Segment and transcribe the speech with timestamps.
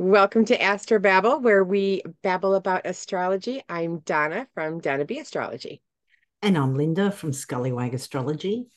[0.00, 3.64] Welcome to Astro Babble, where we babble about astrology.
[3.68, 5.82] I'm Donna from Donna B Astrology.
[6.40, 8.68] And I'm Linda from Scullywag Astrology.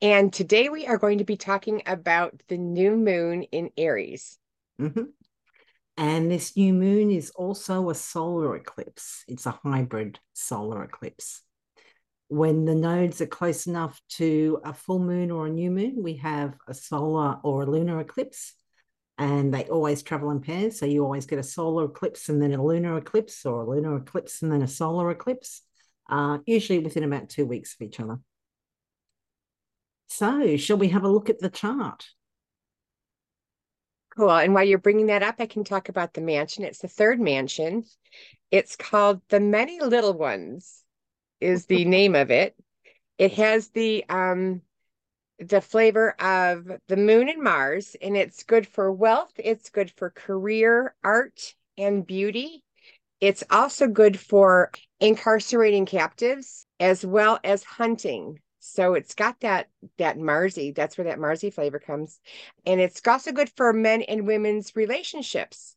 [0.00, 4.38] And today we are going to be talking about the new moon in Aries.
[4.80, 5.02] Mm-hmm.
[5.98, 11.42] And this new moon is also a solar eclipse, it's a hybrid solar eclipse.
[12.28, 16.14] When the nodes are close enough to a full moon or a new moon, we
[16.16, 18.54] have a solar or a lunar eclipse
[19.18, 20.78] and they always travel in pairs.
[20.78, 23.96] So you always get a solar eclipse and then a lunar eclipse, or a lunar
[23.96, 25.62] eclipse and then a solar eclipse,
[26.10, 28.18] uh, usually within about two weeks of each other.
[30.08, 32.06] So, shall we have a look at the chart?
[34.16, 34.30] Cool.
[34.30, 36.64] And while you're bringing that up, I can talk about the mansion.
[36.64, 37.84] It's the third mansion.
[38.50, 40.82] It's called The Many Little Ones,
[41.40, 42.56] is the name of it.
[43.18, 44.62] It has the um
[45.38, 50.10] the flavor of the moon and Mars, and it's good for wealth, it's good for
[50.10, 52.62] career, art, and beauty.
[53.20, 54.70] It's also good for
[55.00, 58.40] incarcerating captives as well as hunting.
[58.60, 62.20] So it's got that that Marsy, that's where that Marsy flavor comes.
[62.66, 65.76] And it's also good for men and women's relationships.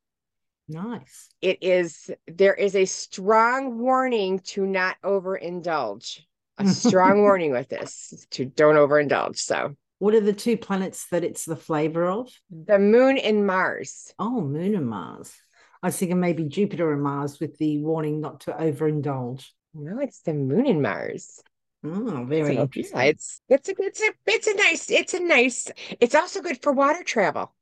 [0.67, 1.29] Nice.
[1.41, 6.21] It is there is a strong warning to not overindulge
[6.59, 9.38] a strong warning with this to don't overindulge.
[9.38, 12.29] So, what are the two planets that it's the flavor of?
[12.49, 14.13] The moon and Mars.
[14.19, 15.33] Oh, moon and Mars.
[15.81, 19.47] I was thinking maybe Jupiter and Mars with the warning not to overindulge.
[19.73, 21.41] No, it's the moon and Mars.
[21.83, 22.99] Oh, very so, interesting.
[22.99, 26.61] Yeah, it's it's a it's a it's a nice it's a nice it's also good
[26.61, 27.55] for water travel,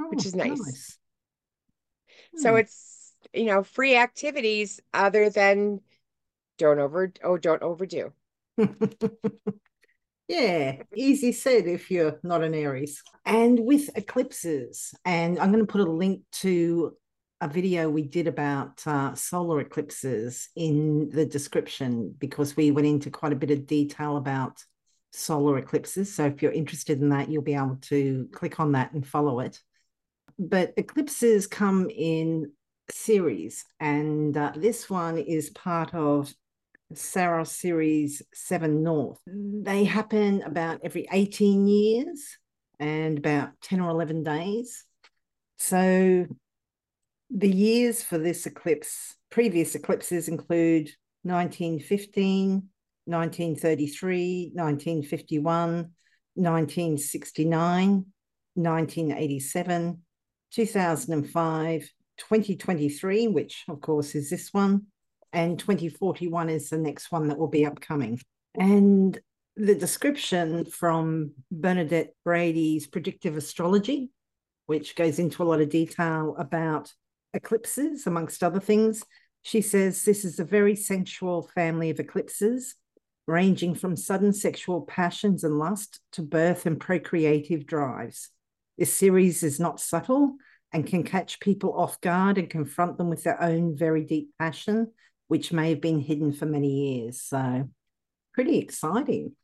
[0.00, 0.58] oh, which is nice.
[0.58, 0.98] nice.
[2.36, 2.58] So hmm.
[2.58, 5.80] it's you know free activities other than
[6.60, 8.12] don't over oh don't overdo.
[10.28, 13.02] Yeah easy said if you're not an aries.
[13.24, 16.92] And with eclipses and i'm going to put a link to
[17.40, 23.10] a video we did about uh, solar eclipses in the description because we went into
[23.10, 24.62] quite a bit of detail about
[25.12, 26.14] solar eclipses.
[26.14, 29.40] So if you're interested in that you'll be able to click on that and follow
[29.40, 29.60] it.
[30.38, 32.52] But eclipses come in
[32.90, 36.32] series and uh, this one is part of
[36.94, 39.20] Saros Series 7 North.
[39.26, 42.38] They happen about every 18 years
[42.78, 44.84] and about 10 or 11 days.
[45.58, 46.26] So
[47.30, 50.90] the years for this eclipse, previous eclipses include
[51.22, 52.68] 1915,
[53.04, 55.90] 1933, 1951,
[56.34, 58.06] 1969,
[58.54, 60.02] 1987,
[60.52, 64.86] 2005, 2023, which of course is this one,
[65.32, 68.20] and 2041 is the next one that will be upcoming.
[68.58, 69.18] And
[69.56, 74.10] the description from Bernadette Brady's predictive astrology,
[74.66, 76.92] which goes into a lot of detail about
[77.34, 79.04] eclipses, amongst other things.
[79.42, 82.74] She says this is a very sensual family of eclipses,
[83.26, 88.30] ranging from sudden sexual passions and lust to birth and procreative drives.
[88.78, 90.36] This series is not subtle
[90.72, 94.92] and can catch people off guard and confront them with their own very deep passion
[95.30, 97.20] which may have been hidden for many years.
[97.20, 97.68] So
[98.34, 99.36] pretty exciting.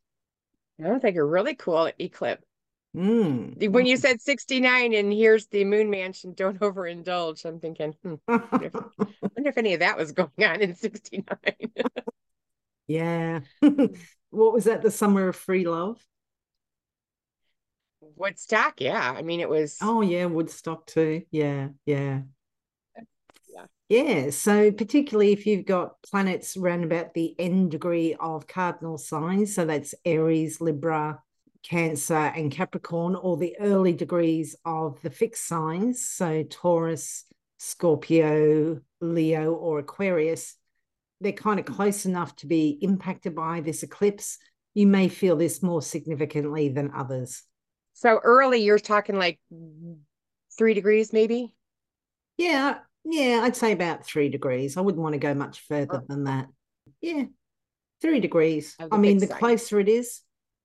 [0.84, 2.44] I think a really cool eclipse.
[2.96, 3.70] Mm.
[3.70, 7.44] When you said 69 and here's the moon mansion, don't overindulge.
[7.44, 10.74] I'm thinking, hmm, I wonder, if, wonder if any of that was going on in
[10.74, 11.24] 69.
[12.88, 13.40] yeah.
[13.60, 14.82] what was that?
[14.82, 16.04] The summer of free love?
[18.00, 19.14] Woodstock, yeah.
[19.16, 19.78] I mean, it was.
[19.80, 21.22] Oh, yeah, Woodstock too.
[21.30, 22.22] Yeah, yeah.
[23.88, 29.54] Yeah, so particularly if you've got planets around about the end degree of cardinal signs,
[29.54, 31.22] so that's Aries, Libra,
[31.62, 37.26] Cancer, and Capricorn, or the early degrees of the fixed signs, so Taurus,
[37.58, 40.56] Scorpio, Leo, or Aquarius,
[41.20, 44.38] they're kind of close enough to be impacted by this eclipse.
[44.74, 47.44] You may feel this more significantly than others.
[47.94, 49.38] So early, you're talking like
[50.58, 51.54] three degrees, maybe?
[52.36, 52.78] Yeah,
[53.08, 54.76] yeah, I'd say about three degrees.
[54.76, 56.06] I wouldn't want to go much further oh.
[56.08, 56.48] than that.
[57.00, 57.24] Yeah,
[58.00, 58.76] three degrees.
[58.90, 60.22] I mean, the closer it is,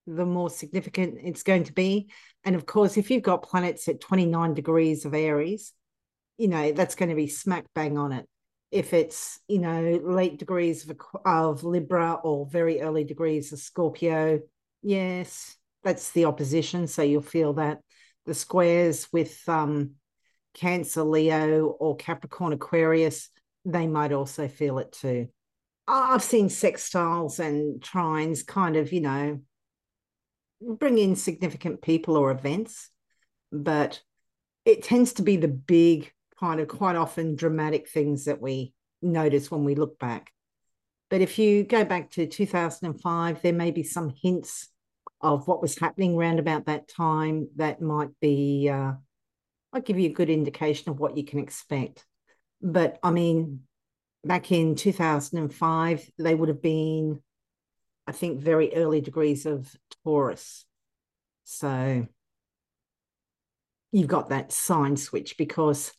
[0.07, 2.09] the more significant it's going to be.
[2.43, 5.73] And of course, if you've got planets at 29 degrees of Aries,
[6.37, 8.27] you know, that's going to be smack bang on it.
[8.71, 14.39] If it's, you know, late degrees of, of Libra or very early degrees of Scorpio,
[14.81, 16.87] yes, that's the opposition.
[16.87, 17.81] So you'll feel that
[18.25, 19.91] the squares with um,
[20.53, 23.29] Cancer, Leo, or Capricorn, Aquarius,
[23.65, 25.27] they might also feel it too.
[25.87, 29.39] I've seen sextiles and trines kind of, you know,
[30.61, 32.89] bring in significant people or events,
[33.51, 34.01] but
[34.65, 39.49] it tends to be the big kind of quite often dramatic things that we notice
[39.49, 40.31] when we look back.
[41.09, 44.69] But if you go back to 2005, there may be some hints
[45.19, 48.93] of what was happening around about that time that might be, uh,
[49.73, 52.05] I'll give you a good indication of what you can expect.
[52.61, 53.61] But I mean,
[54.23, 57.21] back in 2005, they would have been,
[58.05, 59.73] I think, very early degrees of
[60.03, 60.65] Taurus.
[61.43, 62.07] So
[63.91, 65.91] you've got that sign switch because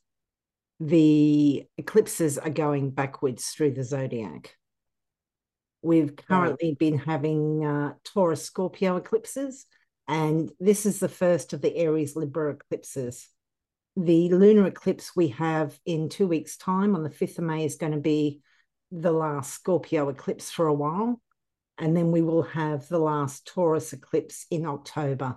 [0.80, 4.56] the eclipses are going backwards through the zodiac.
[5.82, 9.66] We've currently been having uh, Taurus Scorpio eclipses,
[10.06, 13.28] and this is the first of the Aries Libra eclipses.
[13.96, 17.76] The lunar eclipse we have in two weeks' time on the 5th of May is
[17.76, 18.40] going to be
[18.90, 21.20] the last Scorpio eclipse for a while.
[21.78, 25.36] And then we will have the last Taurus eclipse in October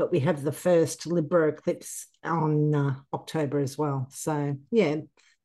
[0.00, 4.06] but we have the first Libra eclipse on uh, October as well.
[4.10, 4.96] So yeah,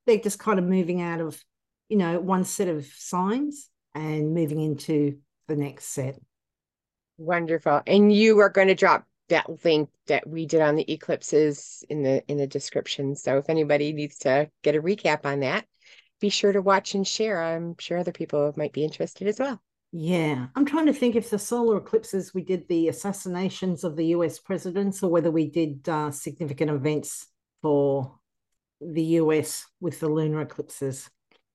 [0.06, 1.38] they're just kind of moving out of,
[1.90, 5.18] you know, one set of signs and moving into
[5.50, 6.18] the next set.
[7.18, 7.82] Wonderful.
[7.86, 12.04] And you are going to drop that link that we did on the eclipses in
[12.04, 13.16] the in the description.
[13.16, 15.66] So if anybody needs to get a recap on that,
[16.20, 17.42] be sure to watch and share.
[17.42, 19.62] I'm sure other people might be interested as well.
[19.92, 24.08] Yeah, I'm trying to think if the solar eclipses we did the assassinations of the
[24.08, 27.28] US presidents or whether we did uh, significant events
[27.62, 28.20] for
[28.82, 31.10] the US with the lunar eclipses.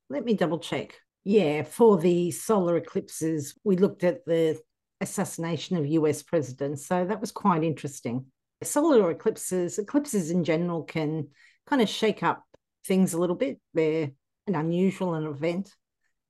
[0.09, 0.95] Let me double check.
[1.23, 4.59] Yeah, for the solar eclipses, we looked at the
[5.01, 6.87] assassination of US presidents.
[6.87, 8.27] So that was quite interesting.
[8.63, 11.29] Solar eclipses, eclipses in general can
[11.67, 12.45] kind of shake up
[12.87, 13.59] things a little bit.
[13.75, 14.11] They're
[14.47, 15.75] an unusual an event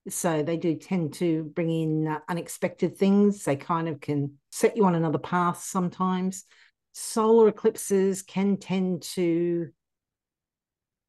[0.08, 3.44] so they do tend to bring in uh, unexpected things.
[3.44, 6.44] They kind of can set you on another path sometimes.
[6.92, 9.68] Solar eclipses can tend to,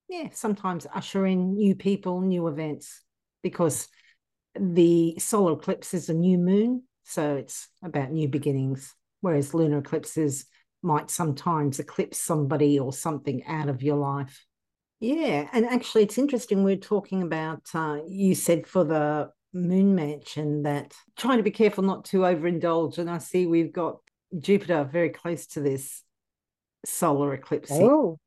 [0.10, 3.02] yeah, sometimes usher in new people, new events,
[3.42, 3.88] because
[4.60, 6.84] the solar eclipse is a new moon.
[7.04, 10.46] So it's about new beginnings, whereas lunar eclipses
[10.84, 14.46] might sometimes eclipse somebody or something out of your life.
[15.00, 16.64] Yeah, and actually, it's interesting.
[16.64, 21.84] We're talking about uh, you said for the moon mansion that trying to be careful
[21.84, 22.98] not to overindulge.
[22.98, 23.98] And I see we've got
[24.38, 26.04] Jupiter very close to this
[26.86, 27.72] solar eclipse.
[27.72, 28.20] Oh,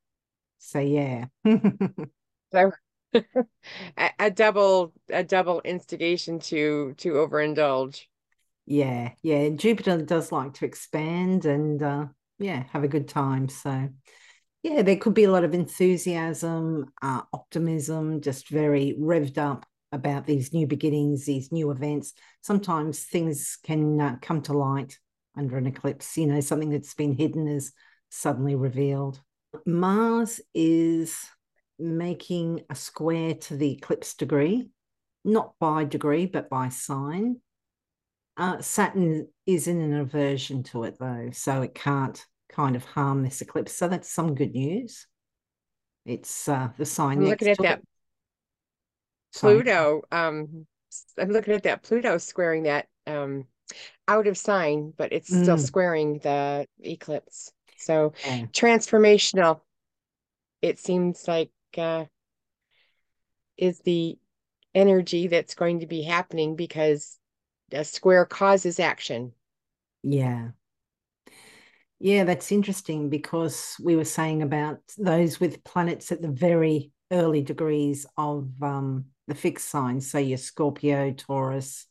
[0.58, 1.26] so yeah.
[2.52, 2.72] so
[3.14, 8.06] a, a double a double instigation to to overindulge.
[8.66, 9.50] Yeah, yeah.
[9.50, 12.06] Jupiter does like to expand and uh,
[12.38, 13.48] yeah, have a good time.
[13.48, 13.88] So
[14.62, 20.26] yeah, there could be a lot of enthusiasm, uh, optimism, just very revved up about
[20.26, 22.14] these new beginnings, these new events.
[22.40, 24.98] Sometimes things can uh, come to light
[25.36, 27.72] under an eclipse, you know, something that's been hidden is
[28.08, 29.20] suddenly revealed.
[29.66, 31.28] Mars is
[31.78, 34.68] making a square to the eclipse degree,
[35.24, 37.40] not by degree, but by sign.
[38.36, 43.22] Uh, Saturn is in an aversion to it, though, so it can't kind of harm
[43.22, 43.72] this eclipse.
[43.72, 45.06] So that's some good news.
[46.04, 47.18] It's uh, the sign.
[47.18, 47.88] I'm looking at that it.
[49.36, 50.02] Pluto.
[50.10, 50.66] Um,
[51.18, 53.46] I'm looking at that Pluto squaring that um,
[54.06, 55.42] out of sign, but it's mm.
[55.42, 57.52] still squaring the eclipse.
[57.78, 58.46] So yeah.
[58.46, 59.60] transformational.
[60.60, 62.06] It seems like uh,
[63.56, 64.18] is the
[64.74, 67.18] energy that's going to be happening because
[67.72, 69.32] a square causes action.
[70.02, 70.48] Yeah.
[71.98, 77.42] Yeah, that's interesting because we were saying about those with planets at the very early
[77.42, 81.86] degrees of um, the fixed signs, so your Scorpio, Taurus,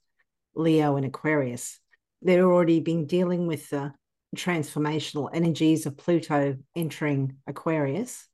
[0.55, 1.79] Leo, and Aquarius.
[2.21, 3.93] They're already been dealing with the
[4.35, 8.27] transformational energies of Pluto entering Aquarius.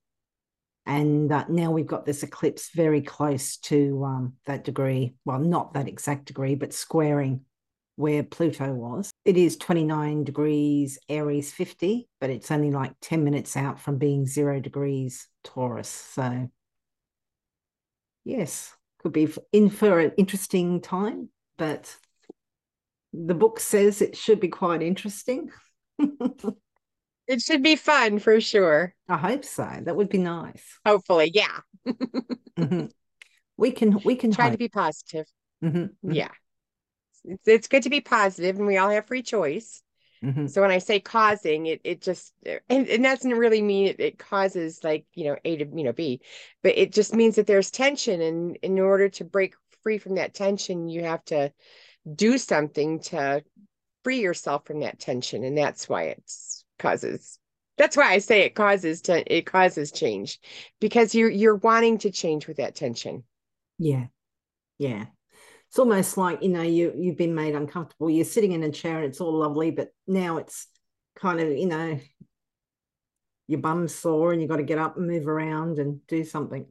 [0.90, 5.14] And uh, now we've got this eclipse very close to um, that degree.
[5.24, 7.42] Well, not that exact degree, but squaring
[7.96, 9.12] where Pluto was.
[9.24, 14.26] It is 29 degrees Aries 50, but it's only like 10 minutes out from being
[14.26, 15.90] zero degrees Taurus.
[15.90, 16.50] So,
[18.26, 21.30] yes, could be in for an interesting time,
[21.60, 21.96] but
[23.14, 25.52] the book says it should be quite interesting.
[27.30, 28.94] it should be fun for sure.
[29.08, 29.70] I hope so.
[29.84, 30.64] That would be nice.
[30.86, 31.60] Hopefully, yeah.
[31.88, 32.88] mm-hmm.
[33.56, 34.54] We can we can try hope.
[34.54, 35.26] to be positive.
[35.64, 35.78] Mm-hmm.
[35.78, 36.12] mm-hmm.
[36.12, 36.30] Yeah
[37.26, 39.82] it's, it's good to be positive and we all have free choice
[40.24, 40.48] mm-hmm.
[40.48, 44.00] so when i say causing it it just and, and that doesn't really mean it,
[44.00, 46.22] it causes like you know a to you know b
[46.64, 50.34] but it just means that there's tension and in order to break free from that
[50.34, 51.52] tension you have to
[52.16, 53.44] do something to
[54.04, 56.24] free yourself from that tension and that's why it
[56.80, 57.40] causes
[57.78, 60.40] That's why I say it causes to it causes change
[60.82, 63.24] because you're you're wanting to change with that tension.
[63.78, 64.08] Yeah.
[64.78, 65.06] Yeah.
[65.70, 68.10] It's almost like, you know, you you've been made uncomfortable.
[68.10, 70.68] You're sitting in a chair and it's all lovely, but now it's
[71.16, 72.00] kind of, you know,
[73.48, 76.66] your bum's sore and you've got to get up and move around and do something.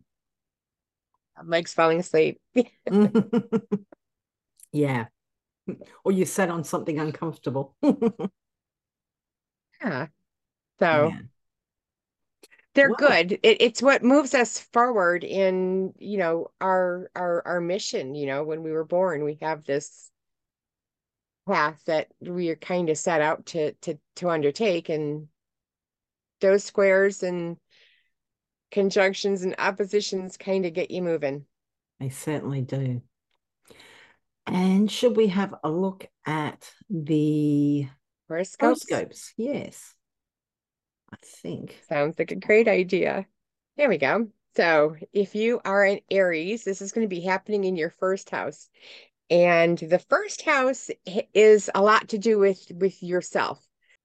[1.44, 2.40] Legs falling asleep.
[4.72, 5.06] yeah.
[6.04, 7.74] Or you sat on something uncomfortable.
[9.80, 10.06] yeah.
[10.78, 11.12] So
[12.74, 13.32] they're good.
[13.42, 18.44] It, it's what moves us forward in, you know, our our our mission, you know,
[18.44, 20.10] when we were born, we have this
[21.46, 25.28] path that we are kind of set out to to to undertake and
[26.40, 27.56] those squares and
[28.70, 31.46] conjunctions and oppositions kind of get you moving.
[31.98, 33.02] They certainly do.
[34.46, 37.88] And should we have a look at the
[38.28, 38.86] horoscopes?
[38.88, 39.34] horoscopes?
[39.36, 39.94] Yes.
[41.12, 41.78] I think.
[41.88, 43.26] Sounds like a great idea.
[43.76, 44.28] There we go.
[44.56, 48.30] So, if you are an Aries, this is going to be happening in your first
[48.30, 48.68] house.
[49.30, 50.90] And the first house
[51.34, 53.62] is a lot to do with with yourself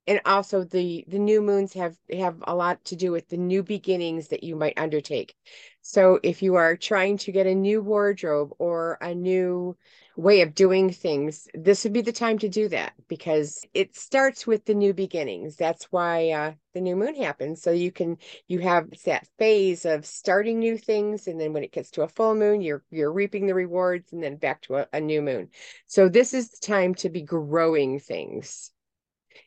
[0.07, 3.63] and also the the new moons have have a lot to do with the new
[3.63, 5.35] beginnings that you might undertake
[5.81, 9.75] so if you are trying to get a new wardrobe or a new
[10.15, 14.45] way of doing things this would be the time to do that because it starts
[14.45, 15.55] with the new beginnings.
[15.55, 17.61] That's why uh, the new moon happens.
[17.61, 18.17] So you can
[18.47, 22.07] you have that phase of starting new things and then when it gets to a
[22.07, 25.49] full moon you're you're reaping the rewards and then back to a, a new moon.
[25.87, 28.71] So this is the time to be growing things.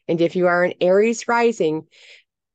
[0.08, 1.87] And if you are an Aries rising,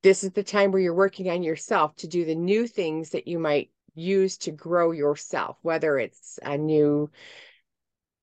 [0.03, 3.27] this is the time where you're working on yourself to do the new things that
[3.27, 7.09] you might use to grow yourself, whether it's a new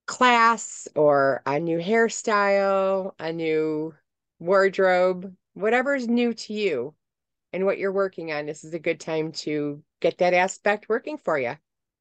[0.08, 3.94] class or a new hairstyle, a new
[4.40, 6.94] wardrobe, whatever is new to you
[7.52, 8.46] and what you're working on.
[8.46, 11.54] This is a good time to get that aspect working for you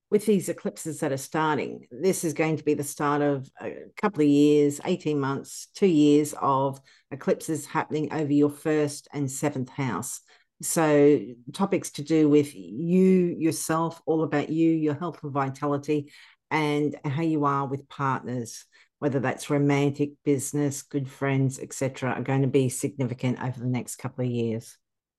[0.09, 3.75] with these eclipses that are starting, this is going to be the start of a
[3.97, 6.79] couple of years, 18 months, two years of
[7.11, 10.21] eclipses happening over your first and seventh house.
[10.61, 11.19] So,
[11.53, 16.11] topics to do with you, yourself, all about you, your health and vitality,
[16.49, 18.65] and how you are with partners,
[18.99, 23.97] whether that's romantic, business, good friends, etc., are going to be significant over the next
[23.97, 24.77] couple of years.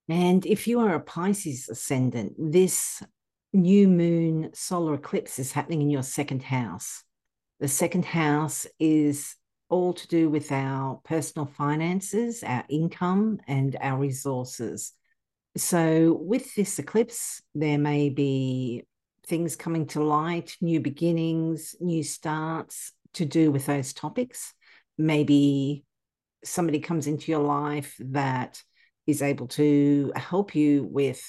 [0.08, 3.02] And if you are a Pisces ascendant, this
[3.52, 7.02] new moon solar eclipse is happening in your second house.
[7.60, 9.34] The second house is
[9.68, 14.92] all to do with our personal finances, our income, and our resources.
[15.56, 18.86] So, with this eclipse, there may be
[19.28, 24.54] things coming to light, new beginnings, new starts to do with those topics.
[24.96, 25.84] Maybe
[26.44, 28.62] somebody comes into your life that
[29.06, 31.22] is able to help you with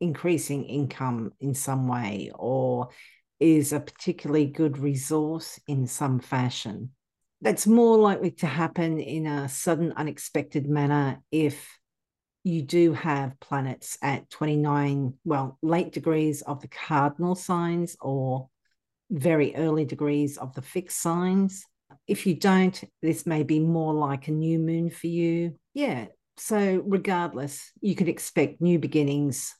[0.00, 2.88] increasing income in some way or
[3.40, 6.90] is a particularly good resource in some fashion.
[7.40, 11.77] That's more likely to happen in a sudden, unexpected manner if
[12.48, 18.48] you do have planets at 29, well, late degrees of the cardinal signs or
[19.10, 21.64] very early degrees of the fixed signs.
[22.06, 25.56] If you don't, this may be more like a new moon for you.
[25.74, 26.06] Yeah.
[26.38, 29.54] So, regardless, you could expect new beginnings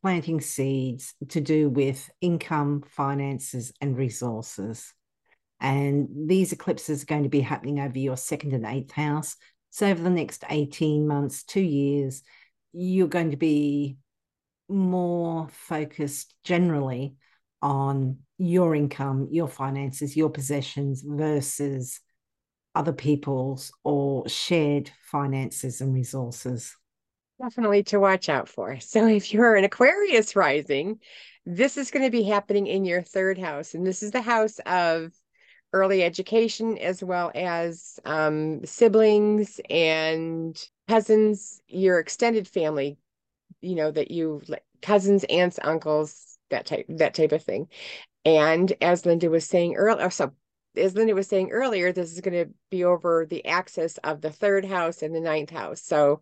[0.00, 4.92] planting seeds to do with income, finances, and resources.
[5.60, 9.34] And these eclipses are going to be happening over your second and eighth house.
[9.74, 12.22] So, over the next 18 months, two years,
[12.72, 13.96] you're going to be
[14.68, 17.16] more focused generally
[17.60, 21.98] on your income, your finances, your possessions versus
[22.76, 26.76] other people's or shared finances and resources
[27.42, 28.78] definitely to watch out for.
[28.78, 31.00] So if you're an Aquarius rising,
[31.44, 33.74] this is going to be happening in your third house.
[33.74, 35.12] And this is the house of
[35.74, 40.56] early education as well as um, siblings and
[40.88, 42.96] cousins, your extended family,
[43.60, 44.40] you know, that you
[44.80, 47.66] cousins, aunts, uncles, that type, that type of thing.
[48.24, 50.32] And as Linda was saying earlier, so
[50.76, 54.30] as Linda was saying earlier, this is going to be over the axis of the
[54.30, 55.82] third house and the ninth house.
[55.82, 56.20] So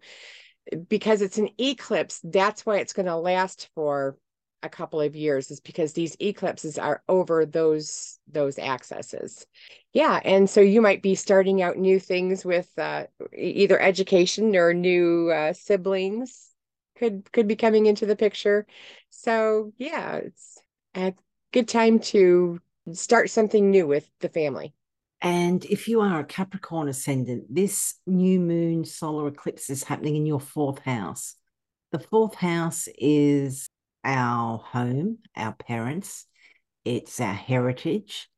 [0.88, 4.16] because it's an eclipse, that's why it's going to last for
[4.62, 9.47] a couple of years is because these eclipses are over those those accesses.
[9.92, 13.04] Yeah and so you might be starting out new things with uh,
[13.37, 16.50] either education or new uh, siblings
[16.97, 18.66] could could be coming into the picture.
[19.11, 20.59] So yeah it's
[20.95, 21.14] a
[21.52, 22.61] good time to
[22.92, 24.75] start something new with the family.
[25.21, 30.26] And if you are a Capricorn ascendant, this new moon solar eclipse is happening in
[30.26, 31.37] your fourth house.
[31.92, 33.69] The fourth house is
[34.04, 36.26] our home, our parents,
[36.85, 38.28] it's our heritage,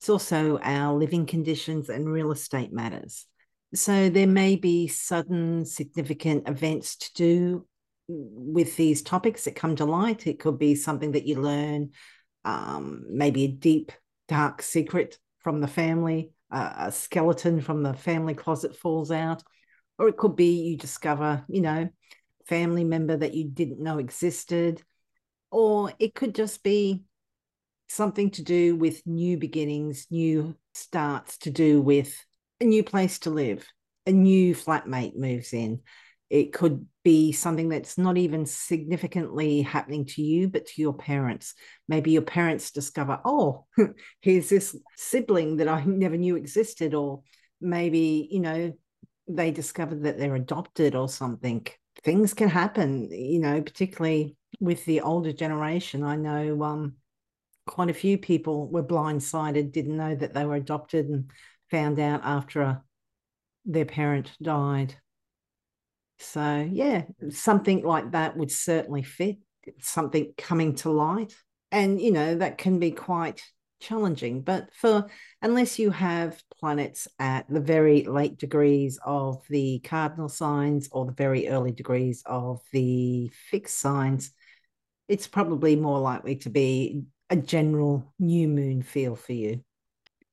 [0.00, 3.26] it's also our living conditions and real estate matters.
[3.74, 7.66] So there may be sudden significant events to do
[8.06, 10.26] with these topics that come to light.
[10.26, 11.90] It could be something that you learn,
[12.44, 13.92] um, maybe a deep,
[14.28, 19.42] dark secret from the family, uh, a skeleton from the family closet falls out,
[19.98, 21.88] or it could be you discover, you know,
[22.46, 24.82] family member that you didn't know existed,
[25.54, 27.04] or it could just be
[27.88, 32.12] something to do with new beginnings, new starts to do with
[32.60, 33.64] a new place to live,
[34.04, 35.80] a new flatmate moves in.
[36.28, 41.54] It could be something that's not even significantly happening to you, but to your parents.
[41.86, 43.66] Maybe your parents discover, oh,
[44.22, 47.22] here's this sibling that I never knew existed, or
[47.60, 48.72] maybe, you know,
[49.28, 51.64] they discovered that they're adopted or something.
[52.02, 56.02] Things can happen, you know, particularly with the older generation.
[56.02, 56.94] I know um,
[57.66, 61.30] quite a few people were blindsided, didn't know that they were adopted, and
[61.70, 62.82] found out after a,
[63.64, 64.94] their parent died.
[66.18, 69.38] So, yeah, something like that would certainly fit,
[69.80, 71.34] something coming to light.
[71.72, 73.42] And, you know, that can be quite
[73.80, 74.42] challenging.
[74.42, 75.06] But for
[75.42, 81.12] unless you have planets at the very late degrees of the cardinal signs or the
[81.12, 84.32] very early degrees of the fixed signs,
[85.08, 89.62] it's probably more likely to be a general new moon feel for you.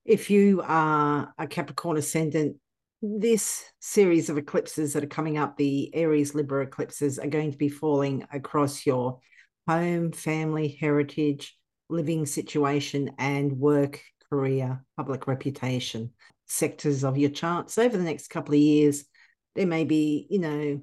[0.04, 2.56] If you are a Capricorn ascendant,
[3.02, 7.58] this series of eclipses that are coming up, the Aries Libra eclipses, are going to
[7.58, 9.20] be falling across your
[9.68, 11.56] home, family, heritage,
[11.88, 16.12] living situation, and work, career, public reputation
[16.46, 19.04] sectors of your charts over the next couple of years.
[19.54, 20.82] There may be, you know,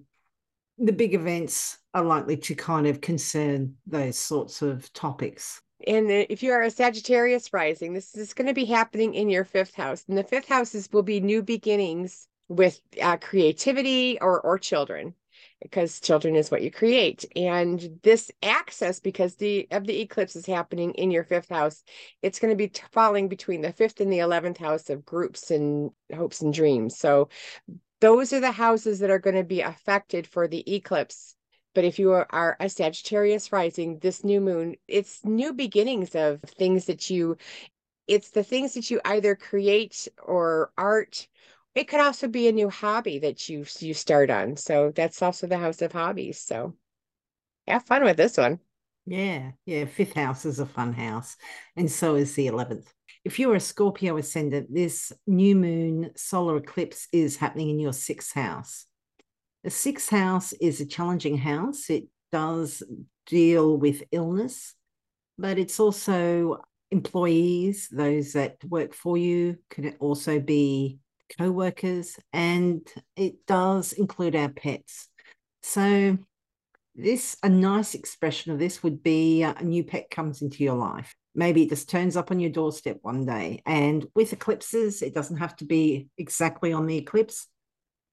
[0.78, 5.62] the big events are likely to kind of concern those sorts of topics.
[5.88, 9.46] And if you are a Sagittarius rising, this is going to be happening in your
[9.46, 10.04] fifth house.
[10.08, 15.14] And the fifth houses will be new beginnings with uh, creativity or or children
[15.62, 17.26] because children is what you create.
[17.36, 21.84] And this axis because the of the eclipse is happening in your fifth house
[22.22, 25.92] it's going to be falling between the fifth and the 11th house of groups and
[26.14, 26.98] hopes and dreams.
[26.98, 27.30] So
[28.02, 31.36] those are the houses that are going to be affected for the eclipse
[31.74, 36.86] but if you are a Sagittarius rising, this new moon, it's new beginnings of things
[36.86, 37.38] that you,
[38.08, 41.28] it's the things that you either create or art.
[41.76, 44.58] It could also be a new hobby that you you start on.
[44.58, 46.42] So that's also the house of hobbies.
[46.42, 46.76] So
[47.68, 48.60] have fun with this one.
[49.06, 49.86] Yeah, yeah.
[49.86, 51.36] Fifth house is a fun house,
[51.76, 52.92] and so is the eleventh.
[53.24, 58.34] If you're a Scorpio ascendant, this new moon solar eclipse is happening in your sixth
[58.34, 58.86] house.
[59.64, 61.90] The sixth house is a challenging house.
[61.90, 62.82] It does
[63.26, 64.74] deal with illness,
[65.38, 71.00] but it's also employees, those that work for you, can also be
[71.38, 75.10] co workers, and it does include our pets.
[75.62, 76.18] So,
[76.96, 80.76] this a nice expression of this would be uh, a new pet comes into your
[80.76, 81.14] life.
[81.36, 83.62] Maybe it just turns up on your doorstep one day.
[83.66, 87.48] And with eclipses, it doesn't have to be exactly on the eclipse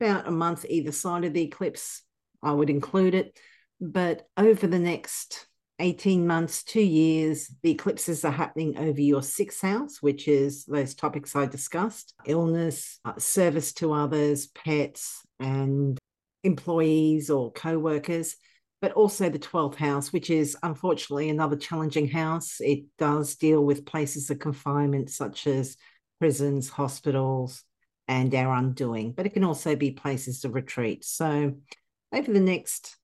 [0.01, 2.03] about a month either side of the eclipse,
[2.43, 3.39] I would include it.
[3.81, 5.47] But over the next
[5.79, 10.95] 18 months, two years, the eclipses are happening over your sixth house, which is those
[10.95, 15.99] topics I discussed illness, uh, service to others, pets, and
[16.45, 18.37] employees or co workers,
[18.81, 22.57] but also the 12th house, which is unfortunately another challenging house.
[22.61, 25.77] It does deal with places of confinement such as
[26.19, 27.63] prisons, hospitals,
[28.09, 31.05] and our undoing, but it can also be places of retreat.
[31.05, 31.55] So,
[32.13, 32.97] over the next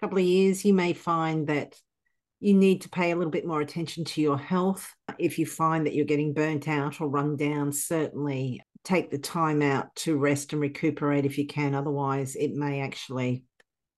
[0.00, 1.74] couple of years, you may find that
[2.40, 4.94] you need to pay a little bit more attention to your health.
[5.18, 9.62] If you find that you're getting burnt out or run down, certainly take the time
[9.62, 11.74] out to rest and recuperate if you can.
[11.74, 13.44] Otherwise, it may actually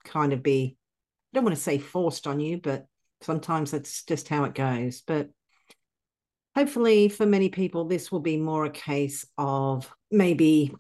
[0.05, 0.77] kind of be,
[1.33, 2.87] I don't want to say forced on you, but
[3.21, 5.03] sometimes that's just how it goes.
[5.05, 5.31] But
[6.55, 10.75] hopefully for many people this will be more a case of maybe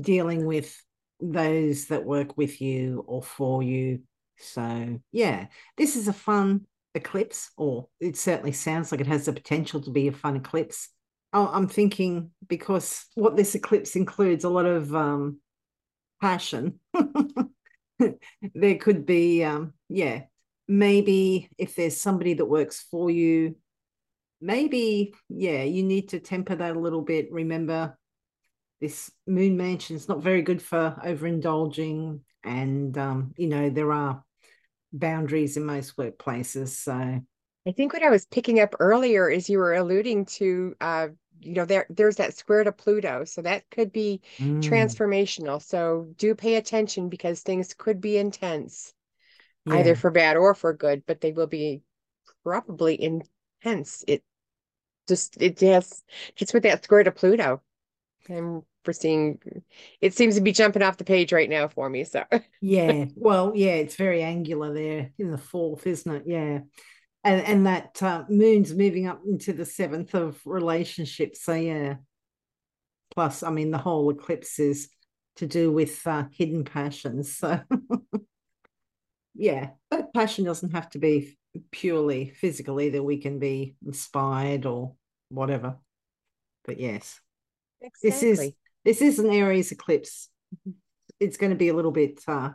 [0.00, 0.80] dealing with
[1.20, 4.00] those that work with you or for you.
[4.38, 6.62] So yeah this is a fun
[6.94, 10.88] eclipse or it certainly sounds like it has the potential to be a fun eclipse.
[11.32, 15.40] I'm thinking because what this eclipse includes a lot of um,
[16.20, 16.80] passion.
[18.54, 20.22] There could be um, yeah
[20.66, 23.56] maybe if there's somebody that works for you
[24.40, 27.30] maybe, yeah, you need to temper that a little bit.
[27.30, 27.98] Remember,
[28.80, 32.20] this moon mansion is not very good for overindulging.
[32.42, 34.24] And, um, you know, there are
[34.92, 36.68] boundaries in most workplaces.
[36.68, 37.20] So
[37.66, 41.08] I think what I was picking up earlier is you were alluding to, uh,
[41.40, 44.62] you know, there there's that square to Pluto, so that could be mm.
[44.62, 45.62] transformational.
[45.62, 48.92] So do pay attention because things could be intense,
[49.66, 49.74] yeah.
[49.74, 51.82] either for bad or for good, but they will be
[52.42, 54.04] probably intense.
[54.06, 54.22] It
[55.08, 56.02] just it has
[56.36, 57.62] it's with that square to Pluto.
[58.28, 59.38] I'm foreseeing
[60.00, 62.04] it seems to be jumping off the page right now for me.
[62.04, 62.24] So
[62.60, 66.22] yeah, well, yeah, it's very angular there in the fourth, isn't it?
[66.26, 66.60] Yeah.
[67.22, 71.42] And and that uh, moon's moving up into the seventh of relationships.
[71.42, 71.96] So yeah.
[73.12, 74.88] Plus, I mean, the whole eclipse is
[75.36, 77.36] to do with uh, hidden passions.
[77.36, 77.60] So
[79.34, 81.36] yeah, but passion doesn't have to be
[81.72, 83.02] purely physical either.
[83.02, 84.94] We can be inspired or
[85.28, 85.76] whatever.
[86.64, 87.20] But yes.
[87.80, 88.10] Exactly.
[88.10, 88.52] This is
[88.84, 90.28] this is an Aries eclipse.
[91.18, 92.50] It's going to be a little bit uh,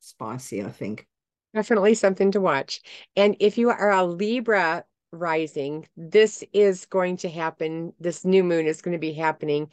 [0.00, 1.06] spicy, I think.
[1.54, 2.80] Definitely something to watch.
[3.14, 7.92] And if you are a Libra rising, this is going to happen.
[8.00, 9.70] This new moon is going to be happening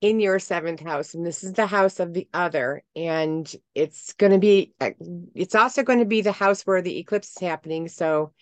[0.00, 1.14] in your seventh house.
[1.14, 2.82] And this is the house of the other.
[2.94, 4.90] And it's going to be, uh,
[5.34, 7.88] it's also going to be the house where the eclipse is happening.
[7.88, 8.32] So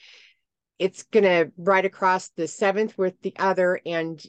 [0.79, 3.81] it's going to right across the seventh with the other.
[3.87, 4.23] And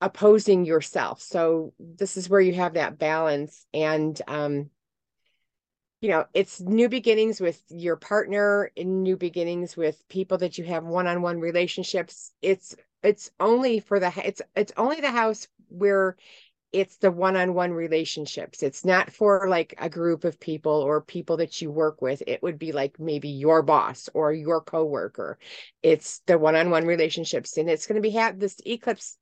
[0.00, 1.22] opposing yourself.
[1.22, 4.70] So this is where you have that balance and um
[6.02, 10.84] you know, it's new beginnings with your partner new beginnings with people that you have
[10.84, 12.32] one-on-one relationships.
[12.42, 16.16] It's it's only for the it's it's only the house where
[16.72, 18.62] it's the one-on-one relationships.
[18.62, 22.22] It's not for like a group of people or people that you work with.
[22.26, 25.38] It would be like maybe your boss or your coworker.
[25.82, 29.16] It's the one-on-one relationships and it's going to be have this eclipse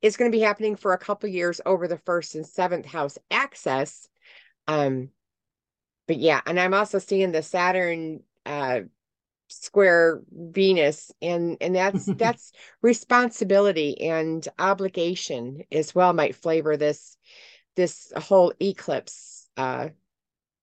[0.00, 3.18] is going to be happening for a couple years over the first and seventh house
[3.30, 4.08] axis.
[4.66, 5.10] Um,
[6.06, 8.80] but yeah, and I'm also seeing the Saturn uh
[9.48, 17.16] square Venus, and and that's that's responsibility and obligation as well might flavor this
[17.76, 19.88] this whole eclipse uh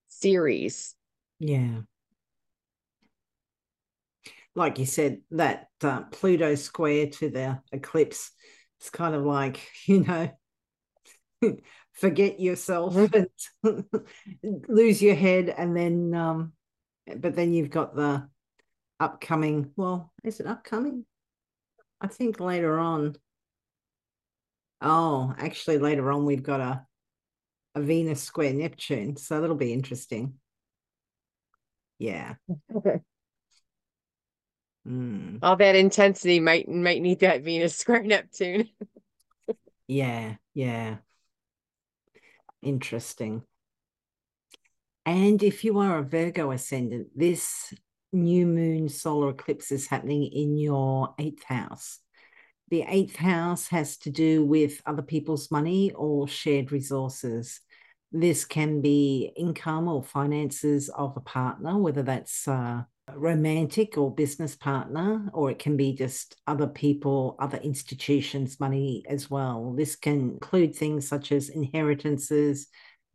[0.08, 0.95] series.
[1.39, 1.82] Yeah.
[4.56, 8.32] Like you said, that uh, Pluto square to the eclipse
[8.80, 10.32] it's kind of like you know
[11.94, 13.68] forget yourself mm-hmm.
[14.44, 16.54] and lose your head and then um
[17.18, 18.28] but then you've got the
[19.00, 21.06] upcoming well is it upcoming?
[22.02, 23.15] I think later on.
[24.82, 26.86] Oh actually later on we've got a
[27.76, 30.36] a venus square neptune so that'll be interesting.
[31.98, 32.36] Yeah.
[32.76, 33.02] Okay
[34.88, 35.39] Mm.
[35.42, 38.70] All that intensity might might need that Venus square Neptune.
[39.88, 40.98] yeah, yeah.
[42.62, 43.44] Interesting.
[45.06, 47.74] And if you are a Virgo ascendant, this
[48.12, 52.00] new moon solar eclipse is happening in your eighth house.
[52.70, 57.62] The eighth house has to do with other people's money or shared resources.
[58.12, 62.84] This can be income or finances of a partner, whether that's uh,
[63.15, 69.30] romantic or business partner, or it can be just other people, other institutions' money as
[69.30, 69.74] well.
[69.78, 72.67] This can include things such as inheritances,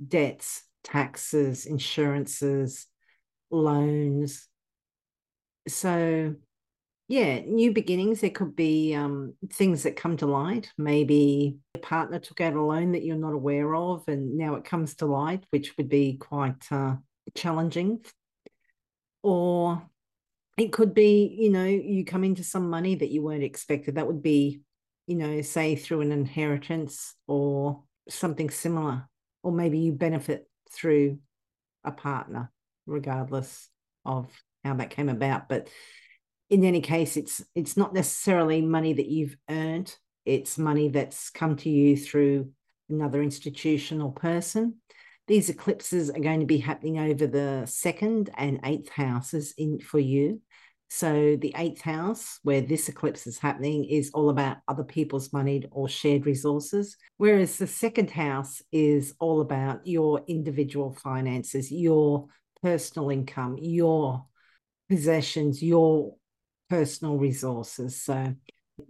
[0.06, 2.86] debts, taxes, insurances,
[3.50, 4.48] loans.
[5.68, 6.34] So,
[7.08, 8.20] yeah, new beginnings.
[8.20, 10.70] There could be um, things that come to light.
[10.78, 14.64] Maybe a partner took out a loan that you're not aware of, and now it
[14.64, 16.96] comes to light, which would be quite uh,
[17.34, 18.00] challenging
[19.24, 19.82] or
[20.56, 23.96] it could be you know you come into some money that you weren't expected.
[23.96, 24.60] That would be
[25.06, 29.08] you know say through an inheritance or something similar
[29.42, 31.18] or maybe you benefit through
[31.84, 32.52] a partner
[32.86, 33.68] regardless
[34.04, 34.30] of
[34.62, 35.48] how that came about.
[35.48, 35.68] But
[36.50, 39.96] in any case it's it's not necessarily money that you've earned.
[40.26, 42.50] It's money that's come to you through
[42.90, 44.76] another institution or person
[45.26, 49.98] these eclipses are going to be happening over the second and eighth houses in for
[49.98, 50.40] you.
[50.90, 55.64] So the eighth house, where this eclipse is happening, is all about other people's money
[55.70, 56.96] or shared resources.
[57.16, 62.26] Whereas the second house is all about your individual finances, your
[62.62, 64.26] personal income, your
[64.88, 66.14] possessions, your
[66.68, 68.00] personal resources.
[68.02, 68.34] So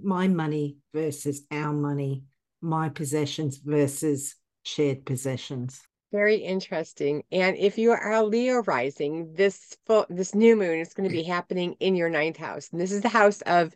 [0.03, 2.25] my money versus our money,
[2.61, 5.81] my possessions versus shared possessions.
[6.15, 7.25] Very interesting.
[7.33, 11.23] And if you are Leo rising, this full, this new moon is going to be
[11.37, 12.69] happening in your ninth house.
[12.71, 13.75] And this is the house of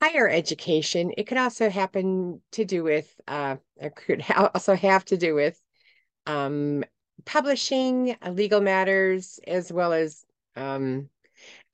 [0.00, 1.10] higher education.
[1.18, 5.60] It could also happen to do with, uh, it could also have to do with
[6.26, 6.84] um,
[7.26, 11.08] publishing, uh, legal matters, as well as um,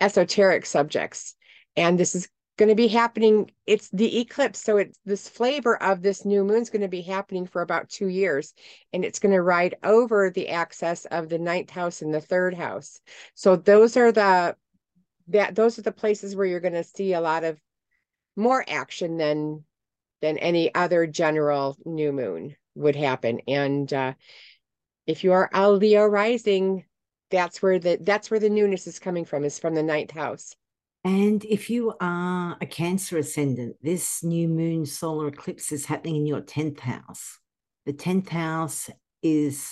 [0.00, 1.36] esoteric subjects.
[1.76, 3.50] And this is going to be happening.
[3.66, 4.60] It's the eclipse.
[4.60, 7.88] So it's this flavor of this new moon is going to be happening for about
[7.88, 8.54] two years.
[8.92, 12.54] And it's going to ride over the axis of the ninth house and the third
[12.54, 13.00] house.
[13.34, 14.56] So those are the
[15.28, 17.58] that those are the places where you're going to see a lot of
[18.36, 19.64] more action than
[20.20, 23.40] than any other general new moon would happen.
[23.48, 24.14] And uh,
[25.06, 26.84] if you are a Leo rising,
[27.30, 30.54] that's where the that's where the newness is coming from, is from the ninth house.
[31.04, 36.26] And if you are a Cancer ascendant, this new moon solar eclipse is happening in
[36.26, 37.38] your 10th house.
[37.84, 38.88] The 10th house
[39.22, 39.70] is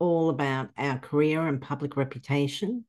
[0.00, 2.84] all about our career and public reputation.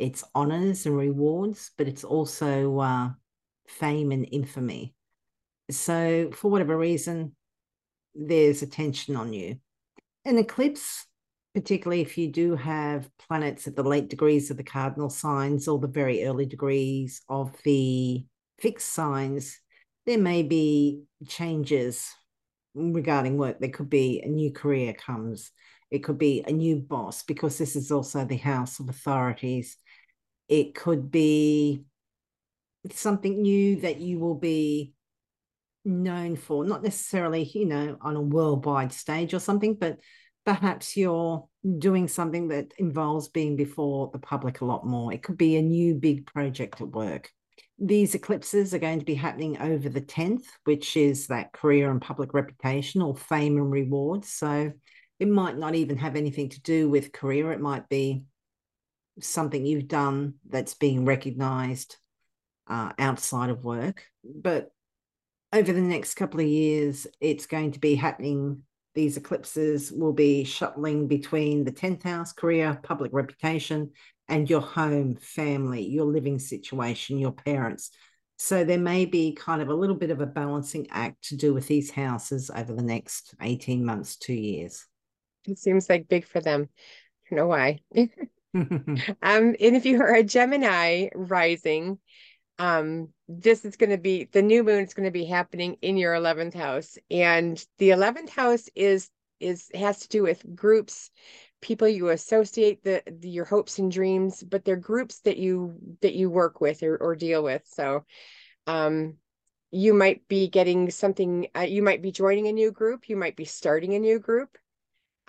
[0.00, 3.10] It's honors and rewards, but it's also uh,
[3.68, 4.94] fame and infamy.
[5.70, 7.36] So, for whatever reason,
[8.14, 9.58] there's attention on you.
[10.24, 11.06] An eclipse,
[11.56, 15.78] particularly if you do have planets at the late degrees of the cardinal signs or
[15.78, 18.22] the very early degrees of the
[18.58, 19.58] fixed signs,
[20.04, 22.12] there may be changes
[22.74, 23.58] regarding work.
[23.58, 25.50] There could be a new career comes,
[25.90, 29.78] it could be a new boss, because this is also the house of authorities.
[30.50, 31.84] It could be
[32.90, 34.92] something new that you will be
[35.86, 40.00] known for, not necessarily, you know, on a worldwide stage or something, but
[40.46, 41.46] perhaps you're
[41.78, 45.12] doing something that involves being before the public a lot more.
[45.12, 47.30] It could be a new big project at work.
[47.78, 52.00] These eclipses are going to be happening over the 10th, which is that career and
[52.00, 54.32] public reputation or fame and rewards.
[54.32, 54.72] So
[55.18, 57.52] it might not even have anything to do with career.
[57.52, 58.24] It might be
[59.20, 61.96] something you've done that's being recognized
[62.68, 64.04] uh, outside of work.
[64.24, 64.70] But
[65.52, 68.62] over the next couple of years, it's going to be happening.
[68.96, 73.90] These eclipses will be shuttling between the 10th house, career, public reputation,
[74.26, 77.90] and your home, family, your living situation, your parents.
[78.38, 81.52] So there may be kind of a little bit of a balancing act to do
[81.52, 84.86] with these houses over the next 18 months, two years.
[85.46, 86.70] It seems like big for them.
[87.30, 87.80] I don't know why.
[88.54, 91.98] um, and if you are a Gemini rising,
[92.58, 95.96] um this is going to be the new moon is going to be happening in
[95.96, 96.98] your 11th house.
[97.10, 101.10] And the 11th house is is has to do with groups
[101.60, 106.14] people you associate the, the, your hopes and dreams but they're groups that you that
[106.14, 107.62] you work with or, or deal with.
[107.66, 108.04] So
[108.66, 109.14] um
[109.70, 113.36] you might be getting something uh, you might be joining a new group you might
[113.36, 114.56] be starting a new group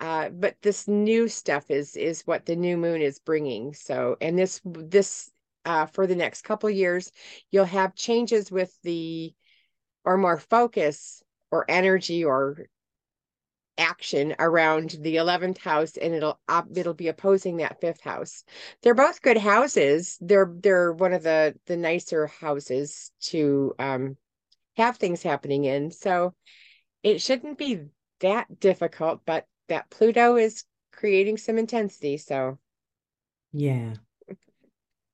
[0.00, 3.74] uh, but this new stuff is is what the new moon is bringing.
[3.74, 5.30] So and this this
[5.68, 7.12] uh, for the next couple years.
[7.50, 9.34] You'll have changes with the
[10.02, 12.56] or more focus or energy or
[13.76, 16.40] action around the 11th house and it'll
[16.74, 18.44] it'll be opposing that fifth house.
[18.82, 20.16] They're both good houses.
[20.22, 24.16] They're they're one of the the nicer houses to um
[24.78, 25.90] have things happening in.
[25.90, 26.34] So
[27.02, 27.82] it shouldn't be
[28.20, 32.58] that difficult but that pluto is creating some intensity so.
[33.52, 33.96] Yeah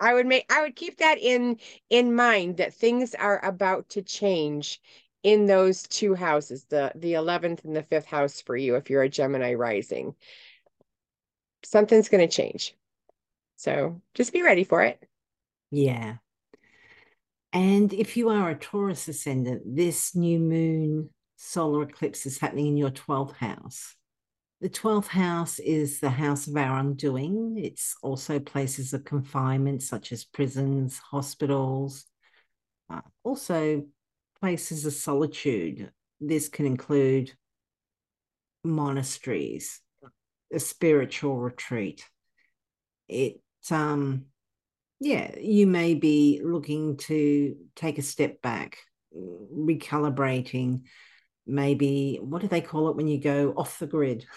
[0.01, 1.59] I would make I would keep that in
[1.91, 4.81] in mind that things are about to change
[5.23, 9.03] in those two houses, the the 11th and the 5th house for you if you're
[9.03, 10.15] a Gemini rising.
[11.65, 12.77] Something's going to change.
[13.57, 15.03] So, just be ready for it.
[15.71, 16.17] Yeah.
[17.53, 22.77] And if you are a Taurus ascendant, this new moon solar eclipse is happening in
[22.77, 23.95] your 12th house.
[24.61, 27.57] The 12th house is the house of our undoing.
[27.59, 32.07] It's also places of confinement, such as prisons, hospitals,
[32.89, 33.85] uh, also
[34.41, 35.91] places of solitude.
[36.21, 37.33] This can include
[38.63, 39.81] monasteries,
[40.53, 42.09] a spiritual retreat.
[43.09, 43.41] It,
[43.71, 44.27] um,
[45.01, 48.79] yeah, you may be looking to take a step back,
[49.15, 50.83] recalibrating,
[51.47, 54.27] maybe what do they call it when you go off the grid?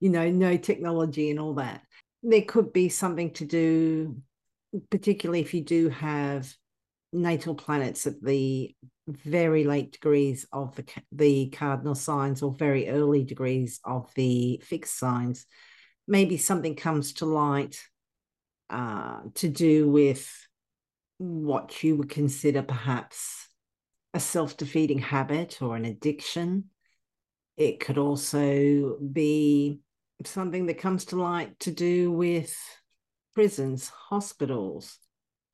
[0.00, 1.82] You know no technology and all that.
[2.22, 4.16] There could be something to do
[4.90, 6.52] particularly if you do have
[7.12, 8.74] natal planets at the
[9.06, 14.98] very late degrees of the the cardinal signs or very early degrees of the fixed
[14.98, 15.46] signs.
[16.08, 17.76] Maybe something comes to light
[18.70, 20.30] uh, to do with
[21.18, 23.48] what you would consider perhaps
[24.14, 26.64] a self defeating habit or an addiction.
[27.56, 29.80] It could also be
[30.24, 32.56] something that comes to light to do with
[33.34, 34.98] prisons, hospitals,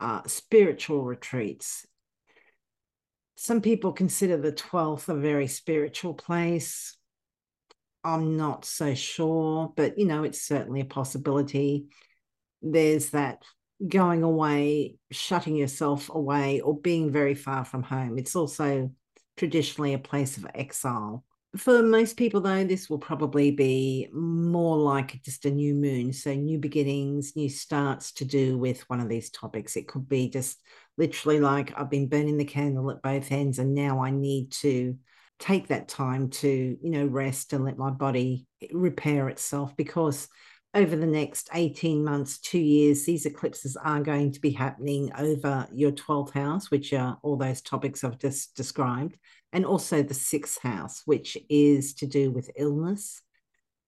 [0.01, 1.87] uh, spiritual retreats.
[3.37, 6.97] some people consider the 12th a very spiritual place.
[8.03, 11.87] I'm not so sure, but you know, it's certainly a possibility.
[12.63, 13.43] There's that
[13.87, 18.19] going away, shutting yourself away, or being very far from home.
[18.19, 18.91] It's also
[19.37, 21.25] traditionally a place of exile.
[21.57, 26.13] For most people, though, this will probably be more like just a new moon.
[26.13, 29.77] So, new beginnings, new starts to do with one of these topics.
[29.77, 30.59] It could be just
[30.99, 34.99] literally like I've been burning the candle at both ends, and now I need to
[35.39, 40.29] take that time to, you know, rest and let my body repair itself because
[40.75, 45.67] over the next 18 months, two years, these eclipses are going to be happening over
[45.73, 49.17] your 12th house, which are all those topics I've just described,
[49.53, 53.23] and also the sixth house, which is to do with illness,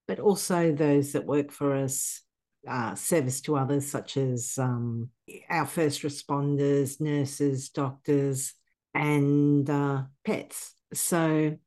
[0.08, 2.22] but also those that work for us,
[2.66, 5.10] uh, service to others, such as um,
[5.50, 8.54] our first responders, nurses, doctors,
[8.94, 10.74] and uh, pets.
[10.94, 11.58] So,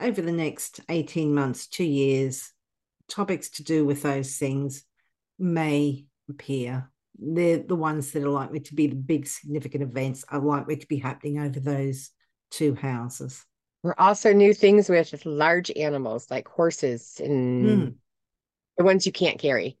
[0.00, 2.52] over the next 18 months, two years,
[3.08, 4.84] topics to do with those things
[5.38, 6.90] may appear.
[7.18, 10.86] They're the ones that are likely to be the big significant events are likely to
[10.86, 12.10] be happening over those
[12.50, 13.44] two houses.
[13.82, 17.94] We're also new things with large animals like horses and mm.
[18.78, 19.76] the ones you can't carry.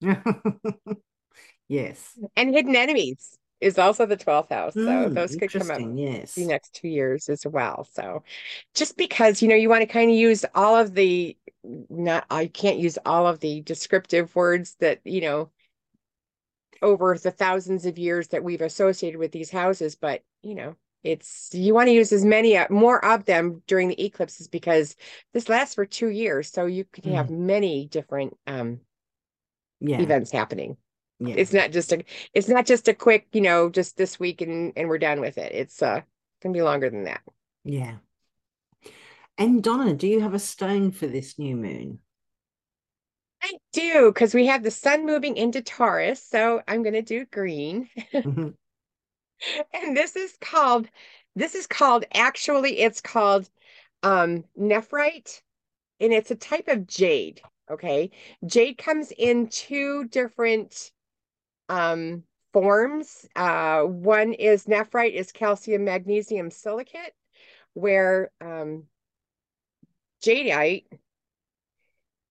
[1.68, 2.18] yes.
[2.34, 4.74] And hidden enemies is also the 12th house.
[4.74, 6.34] So mm, those could come up yes.
[6.34, 7.88] the next two years as well.
[7.92, 8.24] So
[8.74, 11.36] just because, you know, you want to kind of use all of the
[11.88, 15.50] not I can't use all of the descriptive words that, you know,
[16.82, 21.50] over the thousands of years that we've associated with these houses, but you know, it's
[21.52, 24.96] you want to use as many uh, more of them during the eclipses because
[25.32, 27.14] this lasts for two years, so you can mm.
[27.14, 28.80] have many different um
[29.80, 30.00] yeah.
[30.00, 30.76] events happening.
[31.26, 31.34] Yeah.
[31.36, 32.04] It's not just a
[32.34, 35.38] it's not just a quick, you know, just this week and and we're done with
[35.38, 35.52] it.
[35.52, 36.00] It's uh
[36.42, 37.22] gonna be longer than that.
[37.64, 37.96] Yeah.
[39.38, 42.00] And Donna, do you have a stone for this new moon?
[43.42, 46.22] I do, because we have the sun moving into Taurus.
[46.24, 47.88] So I'm going to do green.
[48.14, 48.50] Mm-hmm.
[49.74, 50.88] and this is called,
[51.34, 53.48] this is called, actually, it's called
[54.02, 55.40] um, nephrite.
[55.98, 57.40] And it's a type of jade.
[57.70, 58.10] Okay.
[58.46, 60.90] Jade comes in two different
[61.72, 63.26] um, forms.
[63.34, 67.14] Uh, one is nephrite, is calcium magnesium silicate,
[67.72, 68.84] where um,
[70.22, 70.84] jadeite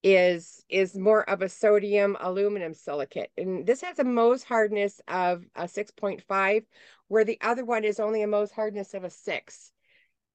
[0.03, 5.45] is is more of a sodium aluminum silicate and this has a mohs hardness of
[5.55, 6.65] a 6.5
[7.07, 9.71] where the other one is only a mohs hardness of a 6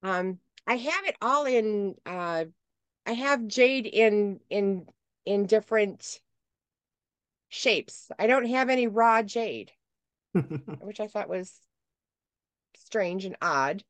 [0.05, 0.39] um
[0.69, 2.45] i have it all in uh
[3.07, 4.87] i have jade in in
[5.25, 6.21] in different
[7.49, 9.71] shapes i don't have any raw jade
[10.81, 11.53] which i thought was
[12.75, 13.83] strange and odd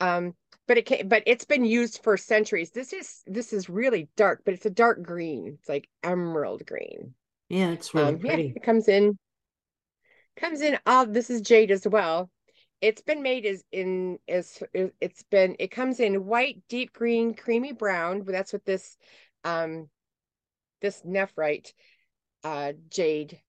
[0.00, 0.34] um
[0.70, 2.70] but it can, but it's been used for centuries.
[2.70, 5.56] This is this is really dark, but it's a dark green.
[5.58, 7.12] It's like emerald green.
[7.48, 8.42] Yeah, it's really um, pretty.
[8.44, 9.18] Yeah, it comes in
[10.36, 12.30] comes in all this is jade as well.
[12.80, 17.72] It's been made as in as it's been it comes in white, deep green, creamy
[17.72, 18.22] brown.
[18.24, 18.96] That's what this
[19.42, 19.88] um
[20.82, 21.72] this nephrite
[22.44, 23.40] uh jade.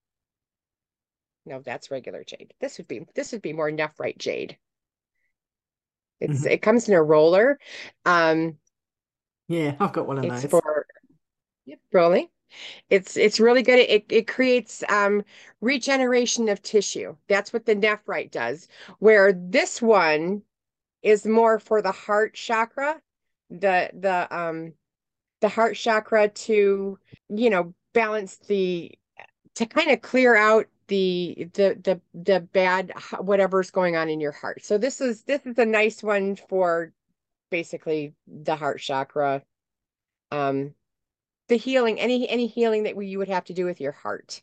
[1.46, 2.54] No, that's regular jade.
[2.60, 4.58] This would be this would be more nephrite jade.
[6.20, 6.52] It's mm-hmm.
[6.52, 7.60] it comes in a roller.
[8.06, 8.58] Um,
[9.48, 10.52] yeah, I've got one of it's those.
[10.52, 10.86] For
[11.66, 12.28] yep, rolling.
[12.90, 13.80] It's it's really good.
[13.80, 15.24] It it creates um,
[15.62, 17.16] regeneration of tissue.
[17.28, 18.68] That's what the nephrite does.
[19.00, 20.44] Where this one
[21.02, 23.02] is more for the heart chakra,
[23.50, 24.74] the the um
[25.42, 27.00] the heart chakra to
[27.30, 28.92] you know balance the
[29.56, 34.32] to kind of clear out the the the the bad whatever's going on in your
[34.32, 34.64] heart.
[34.64, 36.92] So this is this is a nice one for
[37.50, 39.44] basically the heart chakra.
[40.32, 40.74] Um
[41.48, 44.42] the healing any any healing that we, you would have to do with your heart.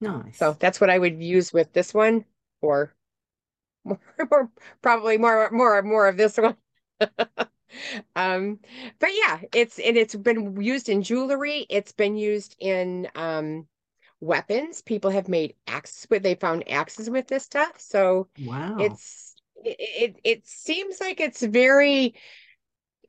[0.00, 0.38] Nice.
[0.38, 2.24] So that's what I would use with this one
[2.60, 2.94] or
[3.84, 4.50] more, more
[4.82, 6.56] probably more more more of this one.
[8.16, 8.58] um
[8.98, 13.66] but yeah, it's and it's been used in jewelry, it's been used in um
[14.20, 14.82] weapons.
[14.82, 17.78] People have made axes with they found axes with this stuff.
[17.78, 22.14] So wow, it's it it, it seems like it's very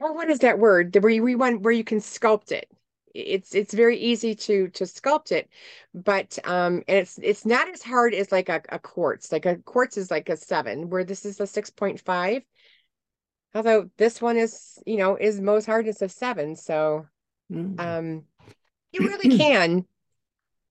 [0.02, 0.94] oh, what is that word?
[0.94, 2.70] The Where you we want where you can sculpt it.
[3.14, 5.50] It's it's very easy to to sculpt it,
[5.94, 9.32] but um, and it's it's not as hard as like a, a quartz.
[9.32, 12.44] Like a quartz is like a seven, where this is a six point five.
[13.56, 16.56] Although this one is, you know, is Mohs hardness of seven.
[16.56, 17.08] So,
[17.52, 17.80] mm.
[17.80, 18.24] um,
[18.92, 19.86] you really can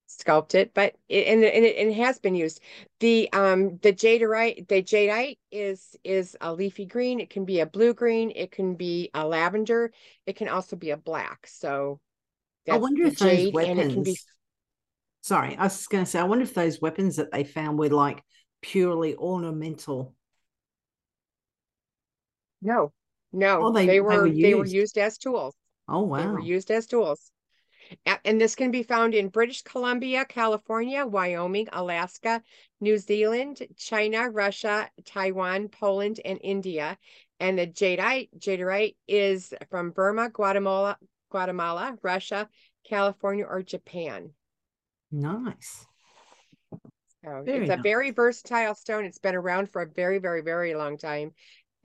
[0.09, 2.61] sculpt it, but it, and, and it, and it has been used.
[3.01, 7.20] The um the jadeite the jadeite is is a leafy green.
[7.20, 8.30] It can be a blue green.
[8.35, 9.91] It can be a lavender.
[10.26, 11.47] It can also be a black.
[11.47, 12.01] So
[12.70, 14.05] I wonder if those weapons.
[14.05, 14.18] Be...
[15.22, 16.18] Sorry, I was just going to say.
[16.18, 18.22] I wonder if those weapons that they found were like
[18.62, 20.14] purely ornamental.
[22.64, 22.92] No,
[23.32, 25.54] no, oh, they, they, were, they were they were used as tools.
[25.88, 27.30] Oh wow, they were used as tools.
[28.24, 32.42] And this can be found in British Columbia, California, Wyoming, Alaska,
[32.80, 36.96] New Zealand, China, Russia, Taiwan, Poland, and India.
[37.40, 40.96] And the jadeite, jadeite is from Burma, Guatemala,
[41.30, 42.48] Guatemala, Russia,
[42.88, 44.30] California, or Japan.
[45.12, 45.86] Nice.
[47.24, 49.04] So very it's a very versatile stone.
[49.04, 51.32] It's been around for a very, very, very long time.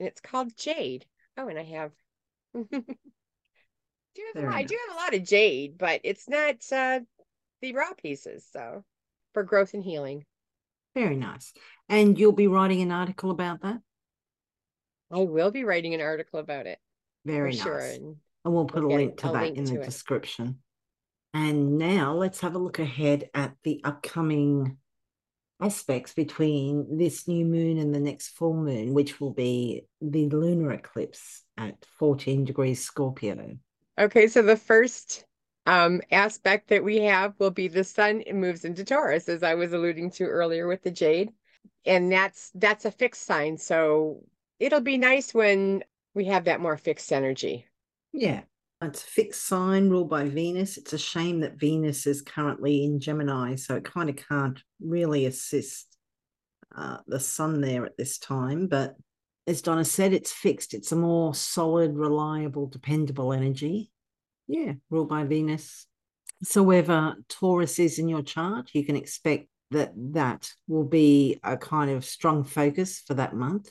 [0.00, 1.06] And it's called jade.
[1.36, 1.92] Oh, and I have
[2.54, 2.66] do
[4.34, 7.00] have I do have a lot of jade, but it's not uh,
[7.62, 8.48] the raw pieces.
[8.50, 8.84] So
[9.32, 10.24] for growth and healing.
[10.94, 11.52] Very nice.
[11.88, 13.78] And you'll be writing an article about that?
[15.12, 16.78] I will be writing an article about it.
[17.24, 17.62] Very nice.
[17.62, 17.78] Sure.
[17.78, 19.84] And, and we'll put we'll a link to a that link in to the it.
[19.84, 20.58] description.
[21.32, 24.78] And now let's have a look ahead at the upcoming
[25.60, 30.72] aspects between this new moon and the next full moon, which will be the lunar
[30.72, 33.58] eclipse at 14 degrees Scorpio.
[33.98, 35.24] Okay, so the first
[35.66, 39.72] um, aspect that we have will be the sun moves into Taurus, as I was
[39.72, 41.30] alluding to earlier with the jade,
[41.84, 43.58] and that's that's a fixed sign.
[43.58, 44.22] So
[44.58, 45.84] it'll be nice when
[46.14, 47.66] we have that more fixed energy.
[48.12, 48.40] Yeah,
[48.82, 50.76] it's a fixed sign ruled by Venus.
[50.76, 55.26] It's a shame that Venus is currently in Gemini, so it kind of can't really
[55.26, 55.96] assist
[56.74, 58.66] uh, the sun there at this time.
[58.68, 58.96] But
[59.46, 60.74] as Donna said, it's fixed.
[60.74, 63.90] It's a more solid, reliable, dependable energy.
[64.46, 65.86] Yeah, ruled by Venus.
[66.42, 71.56] So, wherever Taurus is in your chart, you can expect that that will be a
[71.56, 73.70] kind of strong focus for that month.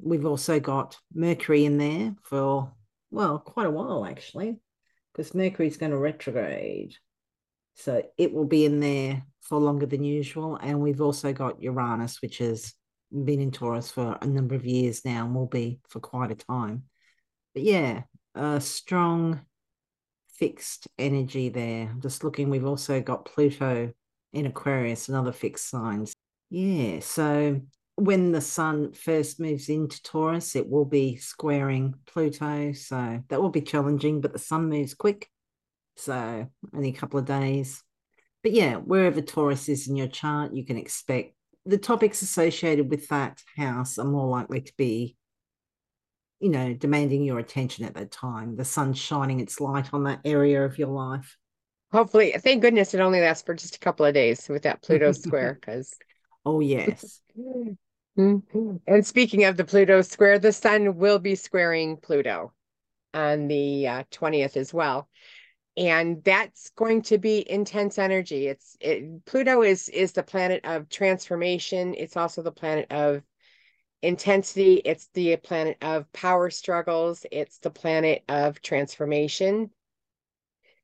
[0.00, 2.72] We've also got Mercury in there for,
[3.10, 4.58] well, quite a while actually,
[5.12, 6.94] because Mercury's going to retrograde.
[7.74, 10.56] So it will be in there for longer than usual.
[10.56, 12.74] And we've also got Uranus, which has
[13.10, 16.34] been in Taurus for a number of years now and will be for quite a
[16.34, 16.84] time.
[17.54, 18.02] But yeah,
[18.34, 19.40] a strong
[20.34, 21.94] fixed energy there.
[22.00, 23.92] Just looking, we've also got Pluto
[24.32, 26.14] in Aquarius, another fixed signs.
[26.50, 27.60] Yeah, so
[28.00, 32.72] when the sun first moves into Taurus, it will be squaring Pluto.
[32.72, 35.28] So that will be challenging, but the sun moves quick.
[35.96, 37.82] So only a couple of days.
[38.42, 41.34] But yeah, wherever Taurus is in your chart, you can expect
[41.66, 45.14] the topics associated with that house are more likely to be,
[46.38, 48.56] you know, demanding your attention at that time.
[48.56, 51.36] The sun shining its light on that area of your life.
[51.92, 55.12] Hopefully, thank goodness it only lasts for just a couple of days with that Pluto
[55.12, 55.58] square.
[55.60, 55.94] Because
[56.46, 57.20] oh yes.
[58.16, 62.52] and speaking of the Pluto square, the sun will be squaring Pluto
[63.14, 65.08] on the uh, 20th as well.
[65.76, 68.48] And that's going to be intense energy.
[68.48, 71.94] It's it, pluto is is the planet of transformation.
[71.96, 73.22] It's also the planet of
[74.02, 74.74] intensity.
[74.84, 77.24] It's the planet of power struggles.
[77.30, 79.70] It's the planet of transformation.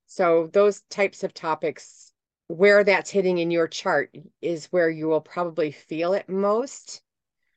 [0.07, 2.13] So those types of topics
[2.47, 7.03] where that's hitting in your chart is where you will probably feel it most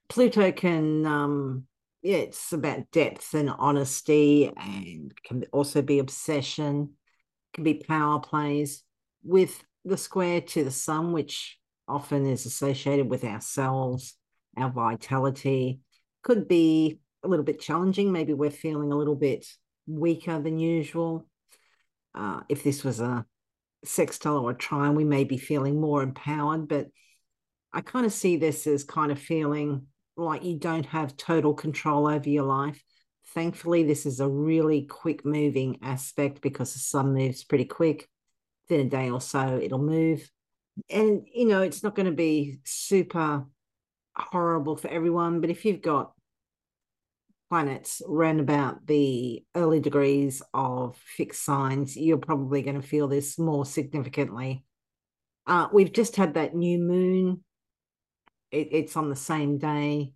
[0.10, 1.64] pluto can um
[2.02, 6.90] yeah it's about depth and honesty and can also be obsession
[7.54, 8.84] can be power plays
[9.24, 11.58] with the square to the sun, which
[11.88, 14.16] often is associated with ourselves,
[14.58, 15.80] our vitality.
[16.24, 18.12] Could be a little bit challenging.
[18.12, 19.46] Maybe we're feeling a little bit
[19.88, 21.28] weaker than usual.
[22.14, 23.26] Uh, if this was a
[23.84, 26.68] sextile or a trine, we may be feeling more empowered.
[26.68, 26.88] But
[27.72, 29.88] I kind of see this as kind of feeling
[30.20, 32.84] like you don't have total control over your life.
[33.34, 38.08] Thankfully, this is a really quick moving aspect because the sun moves pretty quick.
[38.68, 40.30] Within a day or so, it'll move.
[40.90, 43.46] And, you know, it's not going to be super
[44.16, 46.14] horrible for everyone, but if you've got
[47.50, 53.40] planets around about the early degrees of fixed signs, you're probably going to feel this
[53.40, 54.64] more significantly.
[55.48, 57.44] Uh, we've just had that new moon.
[58.52, 60.14] It, it's on the same day.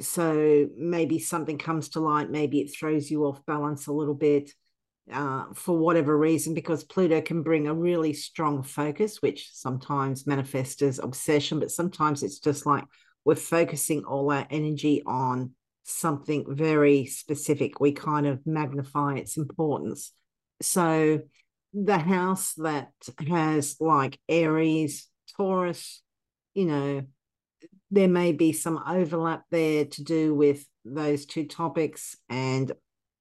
[0.00, 4.50] So maybe something comes to light maybe it throws you off balance a little bit
[5.12, 10.82] uh, for whatever reason because pluto can bring a really strong focus which sometimes manifests
[10.82, 12.82] as obsession but sometimes it's just like
[13.24, 15.52] we're focusing all our energy on
[15.84, 17.80] something very specific.
[17.80, 20.12] We kind of magnify its importance.
[20.62, 21.20] So
[21.72, 22.92] the house that
[23.26, 26.02] has like Aries, Taurus,
[26.54, 27.02] you know,
[27.90, 32.72] there may be some overlap there to do with those two topics, and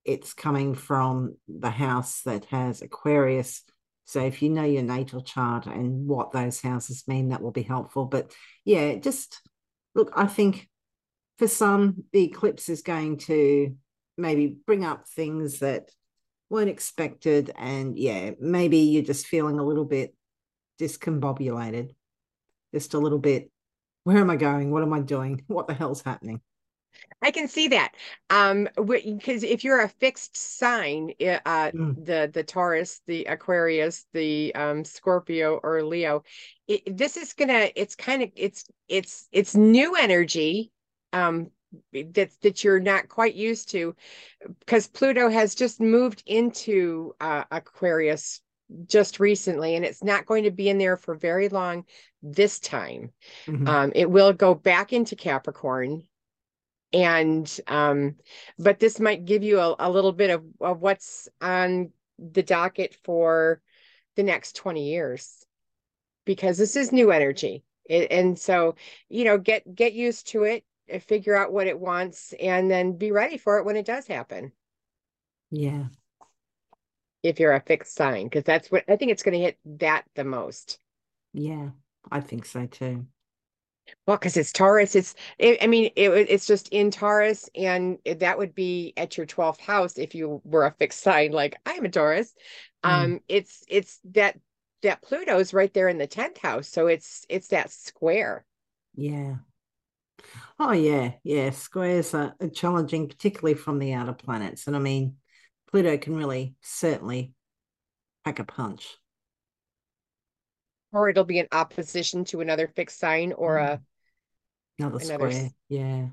[0.06, 3.64] it's coming from the house that has Aquarius.
[4.06, 7.64] So if you know your natal chart and what those houses mean, that will be
[7.64, 8.06] helpful.
[8.06, 8.34] But
[8.66, 9.40] yeah, just
[9.96, 10.68] look, I think
[11.38, 13.76] for some, the eclipse is going to
[14.18, 15.90] maybe bring up things that
[16.50, 17.52] weren't expected.
[17.56, 20.14] And yeah, maybe you're just feeling a little bit
[20.80, 21.92] discombobulated,
[22.74, 23.50] just a little bit.
[24.04, 24.72] Where am I going?
[24.72, 25.44] What am I doing?
[25.48, 26.42] What the hell's happening?
[27.22, 27.94] I can see that.
[28.30, 32.06] Um, because if you're a fixed sign, uh, mm.
[32.06, 36.24] the the Taurus, the Aquarius, the um, Scorpio or Leo,
[36.68, 37.70] it, this is gonna.
[37.76, 40.72] It's kind of it's it's it's new energy.
[41.14, 41.50] Um,
[41.92, 43.96] that that you're not quite used to,
[44.60, 48.42] because Pluto has just moved into uh, Aquarius
[48.88, 51.86] just recently, and it's not going to be in there for very long
[52.22, 53.12] this time.
[53.46, 53.68] Mm-hmm.
[53.68, 56.04] Um, it will go back into Capricorn
[56.94, 58.16] and um
[58.60, 62.96] but this might give you a, a little bit of, of what's on the docket
[63.04, 63.60] for
[64.16, 65.44] the next 20 years
[66.26, 68.76] because this is new energy it, and so
[69.10, 70.64] you know get get used to it
[71.02, 74.52] figure out what it wants and then be ready for it when it does happen
[75.50, 75.86] yeah
[77.24, 80.04] if you're a fixed sign because that's what i think it's going to hit that
[80.16, 80.80] the most
[81.34, 81.70] yeah
[82.12, 83.06] i think so too
[84.08, 88.38] well, because it's Taurus, it's it, I mean it, it's just in Taurus, and that
[88.38, 91.32] would be at your twelfth house if you were a fixed sign.
[91.32, 92.34] Like I'm a Taurus.
[92.84, 92.90] Mm.
[92.90, 94.40] Um, it's it's that
[94.84, 98.46] that Pluto's right there in the tenth house, so it's it's that square.
[98.96, 99.36] Yeah.
[100.60, 101.50] Oh yeah, yeah.
[101.52, 105.16] Squares are challenging, particularly from the outer planets, and I mean,
[105.74, 107.34] Pluto can really certainly
[108.24, 108.98] pack a punch
[110.94, 113.82] or it'll be in opposition to another fixed sign or a mm.
[114.80, 115.50] another, another square.
[115.68, 116.08] Yeah.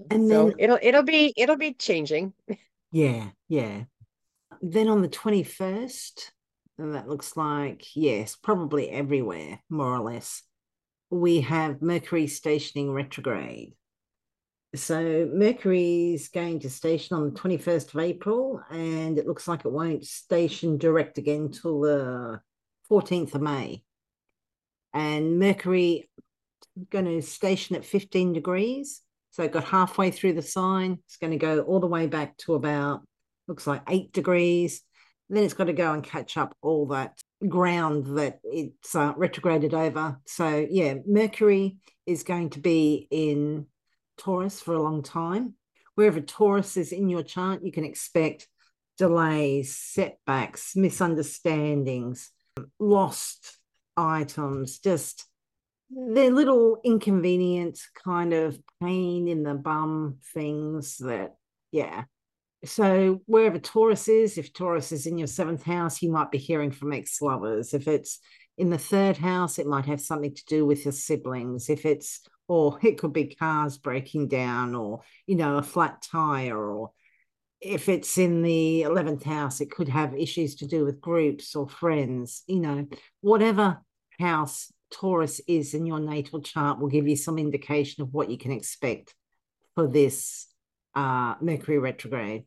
[0.00, 0.02] Mm-hmm.
[0.10, 2.32] And so then it'll it'll be it'll be changing.
[2.92, 3.86] Yeah, yeah.
[4.62, 6.30] Then on the 21st,
[6.78, 10.42] and that looks like, yes, probably everywhere, more or less,
[11.10, 13.72] we have Mercury stationing retrograde.
[14.74, 19.70] So Mercury's going to station on the 21st of April, and it looks like it
[19.70, 22.40] won't station direct again till the
[22.90, 23.84] 14th of May
[24.94, 26.08] and Mercury
[26.90, 29.02] going to station at 15 degrees.
[29.32, 30.98] So it got halfway through the sign.
[31.06, 33.02] It's going to go all the way back to about,
[33.48, 34.82] looks like eight degrees.
[35.28, 37.18] then it's got to go and catch up all that
[37.48, 40.20] ground that it's uh, retrograded over.
[40.26, 43.66] So, yeah, Mercury is going to be in
[44.16, 45.54] Taurus for a long time.
[45.94, 48.48] Wherever Taurus is in your chart, you can expect
[48.98, 52.30] delays, setbacks, misunderstandings,
[52.78, 53.58] lost
[53.96, 55.26] items, just
[55.90, 61.36] they're little inconvenient kind of pain in the bum things that,
[61.70, 62.04] yeah.
[62.64, 66.70] So wherever Taurus is, if Taurus is in your seventh house, you might be hearing
[66.70, 67.74] from ex-lovers.
[67.74, 68.20] If it's
[68.56, 71.68] in the third house, it might have something to do with your siblings.
[71.68, 76.56] If it's, or it could be cars breaking down, or you know, a flat tire,
[76.56, 76.92] or
[77.60, 81.68] if it's in the 11th house, it could have issues to do with groups or
[81.68, 82.86] friends, you know,
[83.20, 83.80] whatever
[84.20, 88.38] house Taurus is in your natal chart will give you some indication of what you
[88.38, 89.14] can expect
[89.74, 90.46] for this
[90.94, 92.44] uh, Mercury retrograde.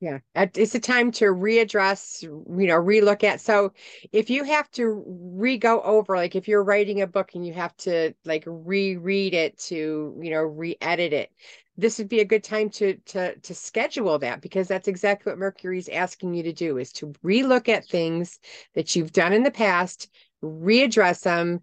[0.00, 3.40] Yeah, it's a time to readdress, you know, relook at.
[3.40, 3.72] So
[4.12, 5.02] if you have to
[5.34, 9.58] re-go over, like if you're writing a book and you have to like reread it
[9.58, 11.32] to, you know, re-edit it,
[11.76, 15.38] this would be a good time to to to schedule that because that's exactly what
[15.38, 18.38] Mercury's asking you to do is to relook at things
[18.74, 20.08] that you've done in the past,
[20.44, 21.60] readdress them,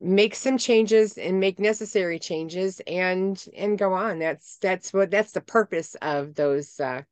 [0.00, 4.18] make some changes and make necessary changes and and go on.
[4.18, 7.02] That's that's what that's the purpose of those uh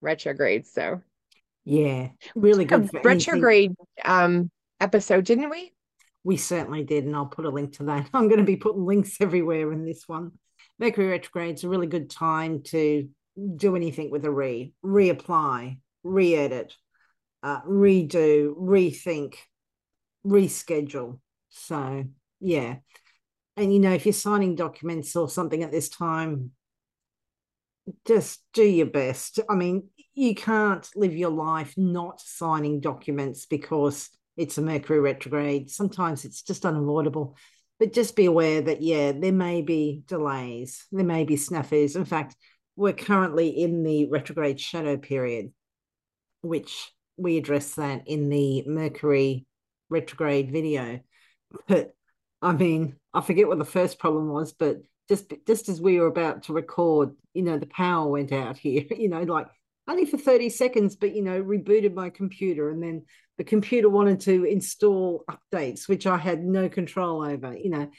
[0.00, 0.72] retrogrades.
[0.72, 1.02] So
[1.64, 3.72] yeah, really good retrograde
[4.04, 5.72] um episode, didn't we?
[6.22, 8.08] We certainly did, and I'll put a link to that.
[8.14, 10.32] I'm going to be putting links everywhere in this one.
[10.78, 13.08] Mercury retrograde is a really good time to
[13.56, 16.74] do anything with a re, reapply, re-edit,
[17.42, 19.36] uh, redo, rethink,
[20.26, 21.18] reschedule.
[21.50, 22.04] So
[22.40, 22.76] yeah.
[23.56, 26.52] And you know, if you're signing documents or something at this time,
[28.06, 29.40] just do your best.
[29.48, 35.70] I mean, you can't live your life not signing documents because it's a Mercury retrograde.
[35.70, 37.36] Sometimes it's just unavoidable
[37.78, 42.04] but just be aware that yeah there may be delays there may be snafus in
[42.04, 42.36] fact
[42.76, 45.50] we're currently in the retrograde shadow period
[46.42, 49.46] which we address that in the Mercury
[49.88, 51.00] retrograde video.
[51.66, 51.94] But
[52.40, 54.78] I mean, I forget what the first problem was, but
[55.10, 58.84] just just as we were about to record, you know, the power went out here,
[58.96, 59.48] you know, like
[59.88, 63.02] only for 30 seconds, but you know, rebooted my computer and then
[63.36, 67.90] the computer wanted to install updates, which I had no control over, you know.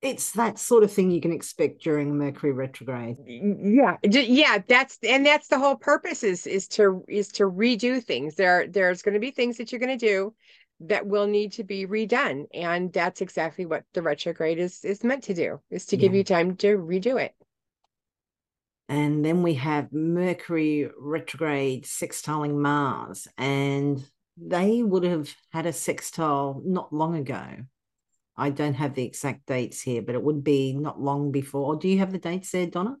[0.00, 3.16] It's that sort of thing you can expect during Mercury retrograde.
[3.26, 8.34] Yeah, yeah, that's and that's the whole purpose is is to is to redo things.
[8.34, 10.34] There there's going to be things that you're going to do
[10.80, 15.22] that will need to be redone and that's exactly what the retrograde is is meant
[15.22, 16.00] to do is to yeah.
[16.00, 17.34] give you time to redo it.
[18.88, 24.04] And then we have mercury retrograde sextiling mars and
[24.36, 27.46] they would have had a sextile not long ago.
[28.36, 31.76] I don't have the exact dates here but it would be not long before.
[31.76, 32.96] Do you have the dates there donna?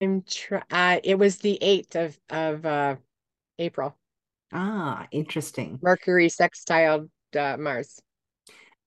[0.00, 2.96] I'm try- uh, it was the 8th of of uh
[3.58, 3.96] april
[4.54, 5.80] Ah, interesting.
[5.82, 8.00] Mercury sextile uh, Mars.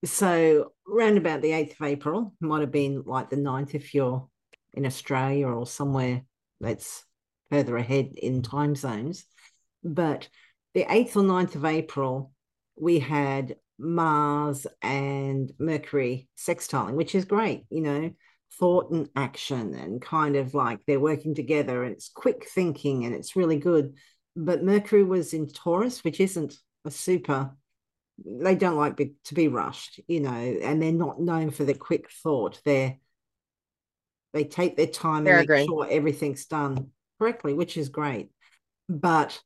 [0.04, 4.26] So, round about the 8th of April, might have been like the 9th if you're
[4.72, 6.22] in Australia or somewhere
[6.60, 7.04] that's
[7.50, 9.24] further ahead in time zones.
[9.84, 10.28] But
[10.74, 12.32] the 8th or 9th of April,
[12.76, 18.10] we had Mars and Mercury sextiling, which is great, you know,
[18.58, 23.14] thought and action and kind of like they're working together and it's quick thinking and
[23.14, 23.94] it's really good.
[24.40, 27.50] But Mercury was in Taurus, which isn't a super
[28.24, 31.74] they don't like be, to be rushed, you know, and they're not known for their
[31.74, 32.60] quick thought.
[32.64, 32.96] They're
[34.32, 38.30] they take their time Fair and make sure everything's done correctly, which is great.
[38.88, 39.40] But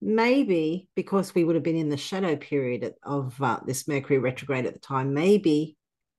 [0.00, 4.66] maybe because we would have been in the shadow period of uh, this Mercury retrograde
[4.66, 5.76] at the time, maybe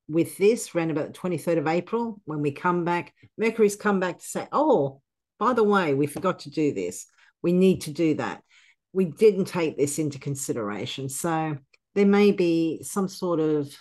[0.10, 4.20] with this around about the 23rd of April, when we come back, Mercury's come back
[4.20, 5.02] to say, oh,
[5.38, 7.06] by the way, we forgot to do this.
[7.44, 8.42] We need to do that.
[8.94, 11.10] We didn't take this into consideration.
[11.10, 11.58] So
[11.94, 13.76] there may be some sort of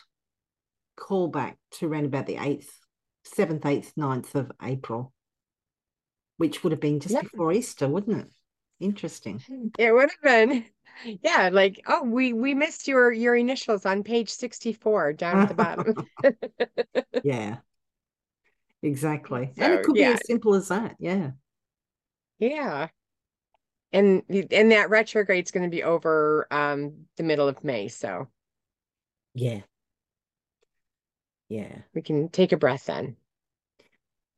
[0.99, 2.69] callback to around about the 8th,
[3.35, 5.13] 7th, 8th, 9th of April,
[6.37, 7.23] which would have been just yep.
[7.23, 8.29] before Easter, wouldn't it?
[8.81, 9.41] Interesting.
[9.79, 10.65] It would have been.
[11.23, 15.55] Yeah, like oh, we we missed your your initials on page 64 down at the
[15.55, 16.07] bottom.
[17.25, 17.59] yeah.
[18.83, 19.53] Exactly.
[19.57, 20.09] So, and it could yeah.
[20.09, 20.97] be as simple as that.
[20.99, 21.31] Yeah.
[22.39, 22.89] Yeah
[23.93, 27.89] and and that retrograde is going to be over um the middle of May.
[27.89, 28.29] So
[29.35, 29.61] yeah,
[31.49, 33.17] yeah, we can take a breath then.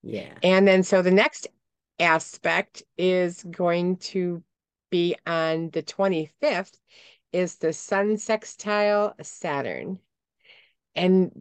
[0.03, 1.49] Yeah, and then so the next
[1.99, 4.43] aspect is going to
[4.91, 6.79] be on the 25th
[7.33, 9.99] is the sun sextile Saturn.
[10.95, 11.33] And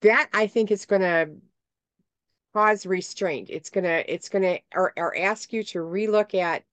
[0.00, 1.30] that I think is going to
[2.54, 3.50] cause restraint.
[3.50, 6.64] It's going to, it's going to, or, or ask you to relook at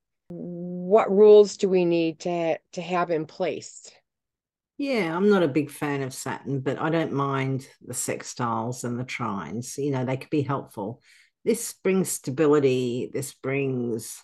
[0.94, 3.90] what rules do we need to to have in place?
[4.78, 9.00] Yeah, I'm not a big fan of Saturn, but I don't mind the sextiles and
[9.00, 9.76] the trines.
[9.80, 11.02] You know, they could be helpful.
[11.44, 14.22] This brings stability, this brings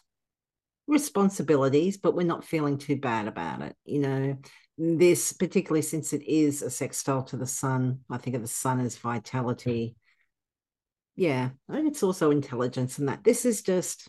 [0.85, 3.75] responsibilities, but we're not feeling too bad about it.
[3.83, 4.37] You know,
[4.77, 8.79] this, particularly since it is a sextile to the sun, I think of the sun
[8.79, 9.95] as vitality.
[11.15, 13.23] Yeah, and it's also intelligence and that.
[13.23, 14.07] This is just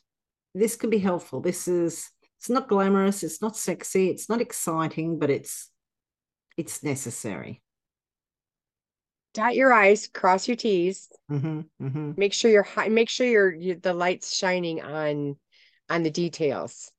[0.55, 1.41] this can be helpful.
[1.41, 5.71] This is it's not glamorous, it's not sexy, it's not exciting, but it's
[6.57, 7.61] it's necessary.
[9.35, 11.11] Dot your I's, cross your T's.
[11.31, 12.13] Mm-hmm, mm-hmm.
[12.17, 12.89] Make sure you're high.
[12.89, 15.37] Make sure you're, you the lights shining on
[15.91, 16.91] on the details.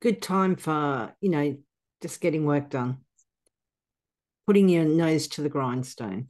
[0.00, 1.56] Good time for you know
[2.00, 2.98] just getting work done.
[4.46, 6.28] Putting your nose to the grindstone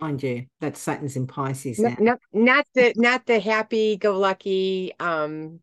[0.00, 1.94] mind you that's saturn's in pisces now.
[2.00, 5.60] not, not the not the happy go lucky um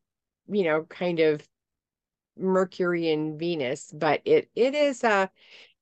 [0.49, 1.47] you know kind of
[2.37, 5.27] mercury and venus but it it is uh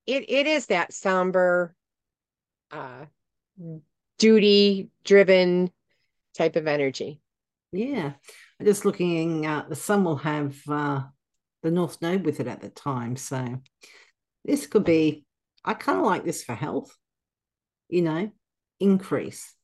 [0.06, 1.76] it it is that somber
[2.72, 3.06] uh
[4.18, 5.72] duty driven
[6.36, 7.20] type of energy.
[7.72, 8.14] Yeah.
[8.64, 11.04] Just looking at uh, the sun will have uh
[11.64, 13.60] the north node with it at the time so
[14.46, 15.26] this could be
[15.66, 16.96] i kind of like this for health
[17.90, 18.32] you know,
[18.80, 19.56] increase,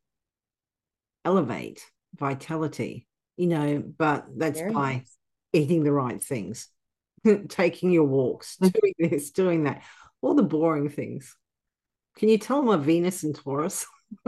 [1.26, 1.86] elevate,
[2.16, 3.08] vitality,
[3.38, 5.18] you know, but that's Very by nice.
[5.54, 6.68] eating the right things,
[7.50, 9.84] taking your walks, doing this, doing that,
[10.22, 11.36] all the boring things.
[12.18, 13.88] Can you tell my Venus and Taurus?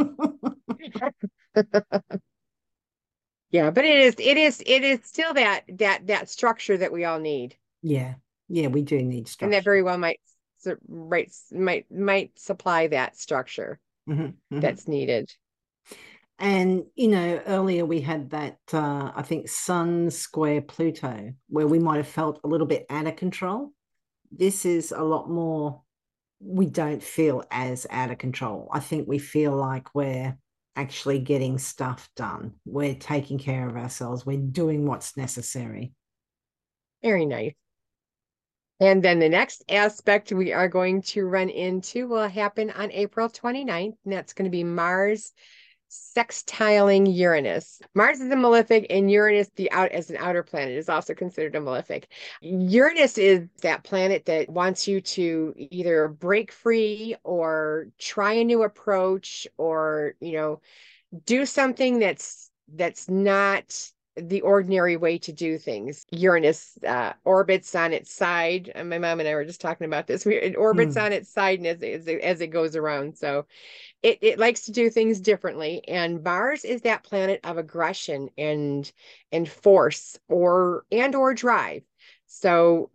[3.51, 7.05] yeah, but it is it is it is still that that that structure that we
[7.05, 7.55] all need.
[7.83, 8.15] Yeah.
[8.47, 9.45] Yeah, we do need structure.
[9.45, 10.19] And that very well might
[10.87, 13.79] right might might supply that structure
[14.09, 14.59] mm-hmm, mm-hmm.
[14.59, 15.31] that's needed.
[16.37, 21.79] And you know, earlier we had that uh, I think Sun square Pluto, where we
[21.79, 23.71] might have felt a little bit out of control.
[24.31, 25.81] this is a lot more
[26.39, 28.69] we don't feel as out of control.
[28.71, 30.37] I think we feel like we're
[30.75, 32.53] actually getting stuff done.
[32.65, 34.25] We're taking care of ourselves.
[34.25, 35.93] We're doing what's necessary.
[37.01, 37.53] Very nice.
[38.81, 43.29] And then the next aspect we are going to run into will happen on April
[43.29, 45.31] 29th, and that's going to be Mars
[45.89, 47.79] sextiling Uranus.
[47.93, 51.55] Mars is a malefic, and Uranus, the out as an outer planet, is also considered
[51.55, 52.07] a malefic.
[52.41, 58.63] Uranus is that planet that wants you to either break free or try a new
[58.63, 60.61] approach, or you know,
[61.25, 66.05] do something that's that's not the ordinary way to do things.
[66.11, 68.71] Uranus uh, orbits on its side.
[68.73, 70.25] And my mom and I were just talking about this.
[70.25, 71.03] It orbits mm.
[71.03, 73.17] on its side and as, as, it, as it goes around.
[73.17, 73.45] So
[74.05, 75.81] it, it likes to do things differently.
[75.87, 78.89] And Mars is that planet of aggression and
[79.31, 81.81] and force or and or drive.
[82.27, 82.91] So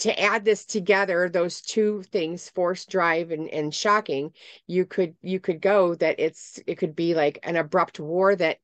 [0.00, 4.32] to add this together those two things force drive and, and shocking
[4.66, 8.58] you could you could go that it's it could be like an abrupt war that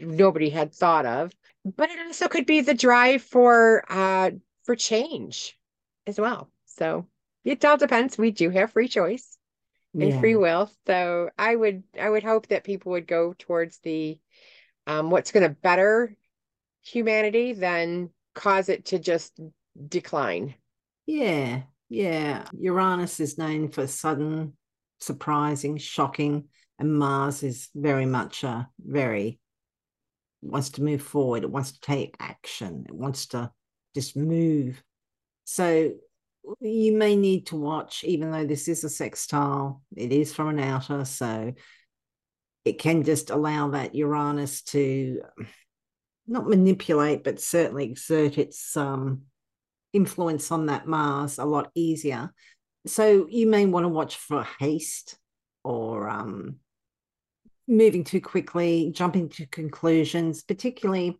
[0.00, 1.32] nobody had thought of.
[1.64, 4.32] But it also could be the drive for uh
[4.64, 5.56] for change
[6.08, 6.50] as well.
[6.66, 7.06] So
[7.44, 8.18] it all depends.
[8.18, 9.37] We do have free choice
[9.98, 10.20] and yeah.
[10.20, 10.70] free will.
[10.86, 14.18] So I would I would hope that people would go towards the
[14.86, 16.16] um what's going to better
[16.82, 19.38] humanity than cause it to just
[19.88, 20.54] decline.
[21.06, 21.62] Yeah.
[21.88, 22.46] Yeah.
[22.58, 24.56] Uranus is known for sudden,
[25.00, 29.40] surprising, shocking, and Mars is very much a very
[30.40, 33.50] wants to move forward, it wants to take action, it wants to
[33.94, 34.82] just move.
[35.44, 35.92] So
[36.60, 40.60] you may need to watch, even though this is a sextile, it is from an
[40.60, 41.52] outer, so
[42.64, 45.22] it can just allow that Uranus to
[46.26, 49.22] not manipulate, but certainly exert its um,
[49.92, 52.32] influence on that Mars a lot easier.
[52.86, 55.18] So you may want to watch for haste
[55.64, 56.56] or um,
[57.66, 61.18] moving too quickly, jumping to conclusions, particularly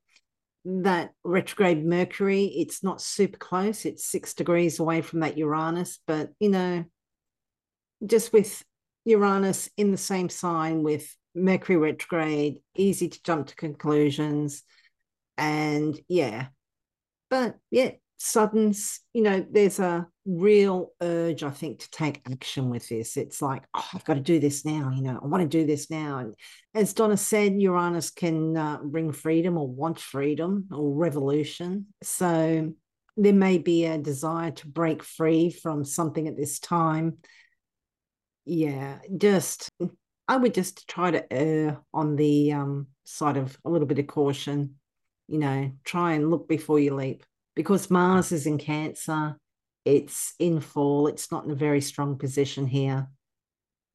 [0.69, 2.45] that retrograde Mercury.
[2.45, 6.85] It's not super close, it's six degrees away from that Uranus, but you know,
[8.05, 8.63] just with
[9.05, 14.63] Uranus in the same sign with Mercury retrograde, easy to jump to conclusions.
[15.39, 16.49] And yeah,
[17.31, 18.75] but yeah, sudden,
[19.15, 23.17] you know, there's a real urge, I think, to take action with this.
[23.17, 24.93] It's like, oh, I've got to do this now.
[24.95, 26.19] You know, I want to do this now.
[26.19, 26.35] And
[26.75, 31.87] as Donna said, Uranus can uh, bring freedom or want freedom or revolution.
[32.03, 32.73] So
[33.17, 37.19] there may be a desire to break free from something at this time.
[38.45, 39.71] Yeah, just
[40.29, 44.07] I would just try to err on the um, side of a little bit of
[44.07, 44.75] caution.
[45.27, 47.25] You know, try and look before you leap
[47.55, 49.37] because Mars is in Cancer,
[49.85, 53.09] it's in fall, it's not in a very strong position here.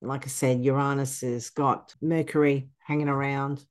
[0.02, 3.64] Like I said, Uranus has got Mercury hanging around,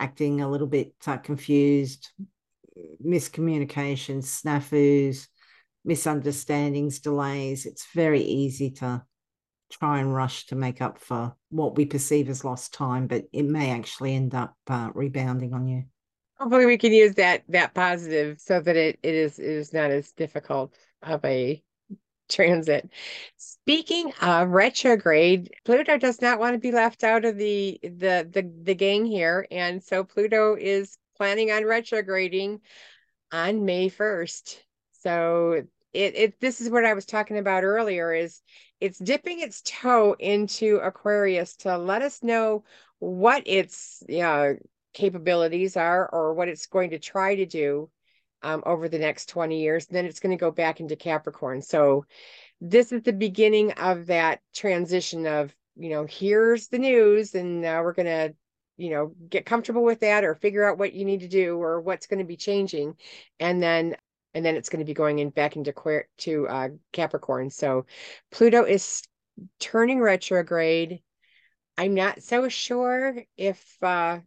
[0.00, 2.10] acting a little bit uh, confused,
[3.04, 5.26] miscommunications, snafus,
[5.84, 7.66] misunderstandings, delays.
[7.66, 9.04] It's very easy to
[9.70, 13.44] try and rush to make up for what we perceive as lost time, but it
[13.44, 15.84] may actually end up uh, rebounding on you
[16.38, 19.90] hopefully we can use that that positive so that it, it is it is not
[19.90, 21.62] as difficult of a
[22.28, 22.88] transit.
[23.36, 28.50] Speaking of retrograde, Pluto does not want to be left out of the the the,
[28.62, 32.60] the gang here, and so Pluto is planning on retrograding
[33.32, 34.58] on May 1st.
[34.92, 38.42] So it, it this is what I was talking about earlier is
[38.80, 42.64] it's dipping its toe into Aquarius to let us know
[42.98, 44.54] what its yeah
[44.92, 47.90] capabilities are or what it's going to try to do
[48.44, 49.86] um, over the next 20 years.
[49.86, 51.62] Then it's going to go back into Capricorn.
[51.62, 52.04] So
[52.60, 57.82] this is the beginning of that transition of, you know, here's the news and now
[57.82, 58.34] we're going to,
[58.76, 61.80] you know, get comfortable with that or figure out what you need to do or
[61.80, 62.94] what's going to be changing.
[63.40, 63.96] And then
[64.34, 65.72] and then it's going to be going in back into
[66.18, 67.50] to uh, Capricorn.
[67.50, 67.86] So
[68.32, 69.02] Pluto is
[69.60, 71.00] turning retrograde.
[71.78, 74.18] I'm not so sure if uh,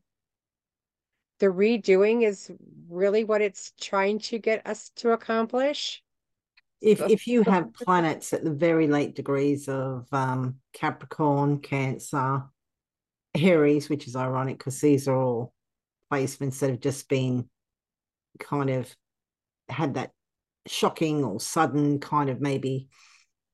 [1.40, 2.52] the redoing is
[2.90, 6.04] really what it's trying to get us to accomplish.
[6.80, 12.44] If if you have planets at the very late degrees of um, capricorn cancer
[13.36, 15.54] aries which is ironic because these are all
[16.12, 17.48] placements that have just been
[18.40, 18.96] kind of
[19.70, 20.12] had that
[20.66, 22.88] shocking or sudden kind of maybe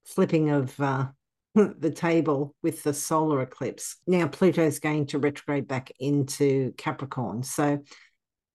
[0.06, 1.08] flipping of uh,
[1.80, 3.97] the table with the solar eclipse.
[4.08, 7.43] Now, Pluto is going to retrograde back into Capricorn.
[7.43, 7.84] So,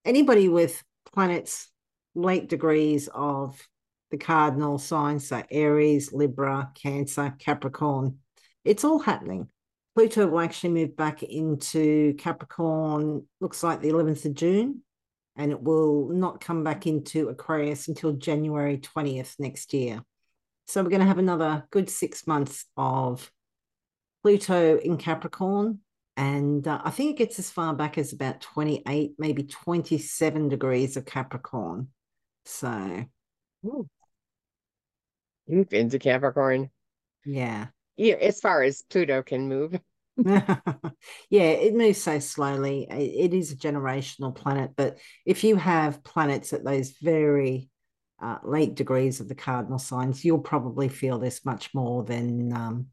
[0.04, 0.82] anybody with
[1.12, 1.68] planets
[2.14, 3.60] late degrees of
[4.10, 8.18] the cardinal signs, so Aries, Libra, Cancer, Capricorn.
[8.64, 9.48] It's all happening.
[9.94, 14.82] Pluto will actually move back into Capricorn, looks like the 11th of June,
[15.36, 20.02] and it will not come back into Aquarius until January 20th next year.
[20.68, 23.32] So we're going to have another good six months of
[24.22, 25.80] Pluto in Capricorn.
[26.14, 30.98] And uh, I think it gets as far back as about 28, maybe 27 degrees
[30.98, 31.88] of Capricorn.
[32.44, 33.04] So
[33.64, 33.88] Ooh.
[35.46, 36.70] You've been to Capricorn.
[37.24, 37.68] Yeah.
[37.96, 39.80] Yeah, as far as Pluto can move.
[40.26, 40.82] yeah,
[41.30, 42.86] it moves so slowly.
[42.90, 47.70] It is a generational planet, but if you have planets at those very
[48.20, 52.86] uh, late degrees of the cardinal signs, you'll probably feel this much more than um,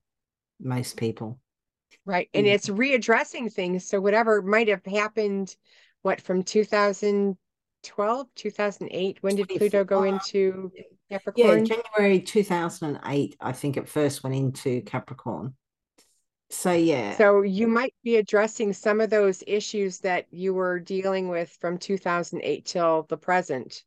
[0.59, 1.39] most people.
[2.05, 2.29] Right.
[2.33, 2.53] And yeah.
[2.53, 3.87] it's readdressing things.
[3.87, 5.55] So whatever might have happened,
[6.03, 10.71] what, from 2012, 2008, when did Pluto go into
[11.09, 11.65] Capricorn?
[11.65, 15.55] Yeah, January 2008, I think it first went into Capricorn.
[16.51, 17.17] So, yeah.
[17.17, 21.79] So you might be addressing some of those issues that you were dealing with from
[21.79, 23.83] 2008 till the present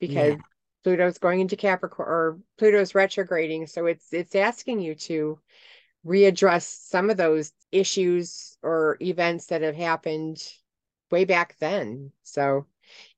[0.00, 0.42] because yeah.
[0.82, 3.66] Pluto's going into Capricorn or Pluto's retrograding.
[3.66, 5.38] So it's it's asking you to
[6.06, 10.42] readdress some of those issues or events that have happened
[11.10, 12.12] way back then.
[12.22, 12.66] So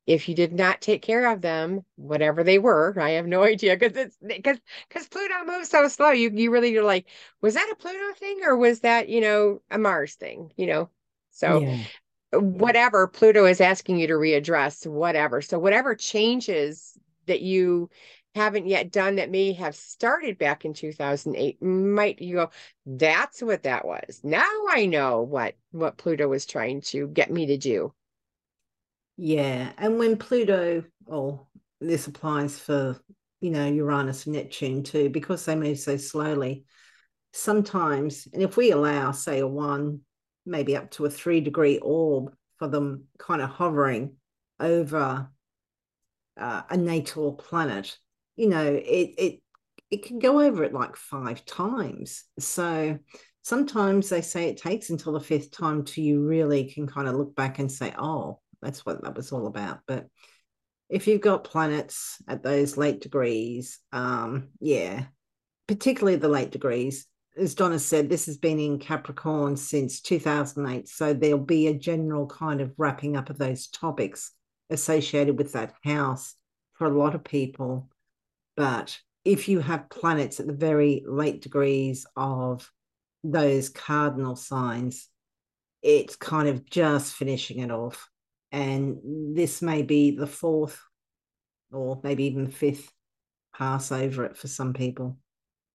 [0.06, 3.76] if you did not take care of them, whatever they were, I have no idea
[3.76, 4.58] because it's because
[4.88, 6.10] because Pluto moves so slow.
[6.10, 7.06] You you really are like,
[7.40, 10.52] was that a Pluto thing or was that you know a Mars thing?
[10.56, 10.90] You know,
[11.30, 11.84] so yeah.
[12.32, 15.40] Whatever Pluto is asking you to readdress, whatever.
[15.42, 17.90] So whatever changes that you
[18.34, 22.50] haven't yet done that may have started back in 2008 might you go
[22.86, 27.44] that's what that was now i know what what pluto was trying to get me
[27.44, 27.92] to do
[29.16, 31.46] yeah, and when Pluto, or
[31.80, 33.00] this applies for
[33.40, 36.64] you know Uranus and Neptune too, because they move so slowly.
[37.32, 40.00] Sometimes, and if we allow, say, a one,
[40.44, 44.16] maybe up to a three degree orb for them kind of hovering
[44.60, 45.28] over
[46.38, 47.96] uh, a natal planet,
[48.36, 49.42] you know, it it
[49.90, 52.24] it can go over it like five times.
[52.38, 52.98] So
[53.42, 57.14] sometimes they say it takes until the fifth time till you really can kind of
[57.14, 59.80] look back and say, oh, that's what that was all about.
[59.86, 60.06] But
[60.88, 65.04] if you've got planets at those late degrees, um, yeah,
[65.66, 67.06] particularly the late degrees,
[67.36, 70.88] as Donna said, this has been in Capricorn since 2008.
[70.88, 74.32] So there'll be a general kind of wrapping up of those topics
[74.70, 76.34] associated with that house
[76.74, 77.88] for a lot of people.
[78.56, 82.70] But if you have planets at the very late degrees of
[83.24, 85.08] those cardinal signs,
[85.82, 88.08] it's kind of just finishing it off
[88.52, 88.98] and
[89.34, 90.80] this may be the fourth
[91.72, 92.92] or maybe even the fifth
[93.56, 95.16] pass over it for some people.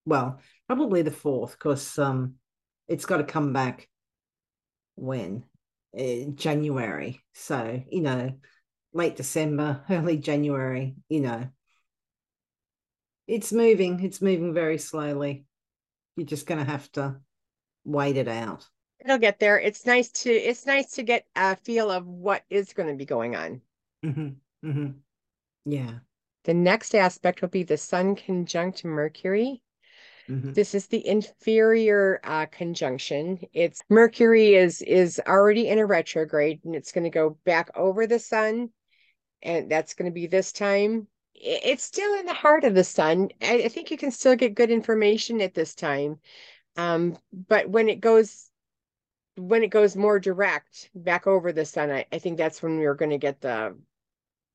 [0.07, 2.35] Well, probably the fourth because um,
[2.87, 3.87] it's got to come back
[4.95, 5.43] when
[5.97, 7.21] uh, January.
[7.33, 8.31] So you know,
[8.93, 10.95] late December, early January.
[11.09, 11.47] You know,
[13.27, 14.03] it's moving.
[14.03, 15.45] It's moving very slowly.
[16.15, 17.17] You're just going to have to
[17.85, 18.67] wait it out
[18.99, 19.59] it'll get there.
[19.59, 23.05] It's nice to it's nice to get a feel of what is going to be
[23.05, 23.61] going on.
[24.05, 24.69] Mm-hmm.
[24.69, 24.91] Mm-hmm.
[25.65, 25.91] Yeah.
[26.43, 29.61] The next aspect will be the Sun conjunct Mercury.
[30.29, 30.53] Mm-hmm.
[30.53, 33.39] This is the inferior uh, conjunction.
[33.53, 38.07] It's Mercury is is already in a retrograde, and it's going to go back over
[38.07, 38.69] the Sun,
[39.41, 41.07] and that's going to be this time.
[41.33, 43.29] It's still in the heart of the Sun.
[43.41, 46.19] I, think you can still get good information at this time,
[46.75, 48.49] um, but when it goes
[49.37, 52.95] when it goes more direct back over the sun, I, I think that's when we're
[52.95, 53.77] going to get the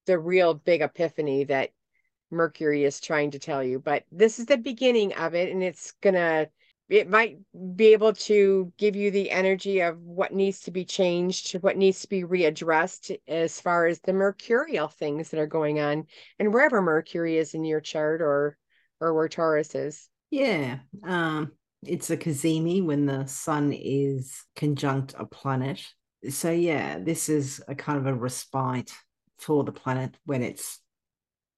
[0.06, 1.70] the real big epiphany that
[2.32, 3.78] Mercury is trying to tell you.
[3.78, 6.48] But this is the beginning of it, and it's gonna
[6.88, 7.38] it might
[7.74, 12.02] be able to give you the energy of what needs to be changed, what needs
[12.02, 16.06] to be readdressed as far as the mercurial things that are going on,
[16.38, 18.58] and wherever Mercury is in your chart or
[19.00, 20.08] or where Taurus is.
[20.30, 20.78] Yeah.
[21.02, 21.52] Um,
[21.82, 25.82] it's a cazimi when the sun is conjunct a planet.
[26.30, 28.92] So, yeah, this is a kind of a respite
[29.38, 30.78] for the planet when it's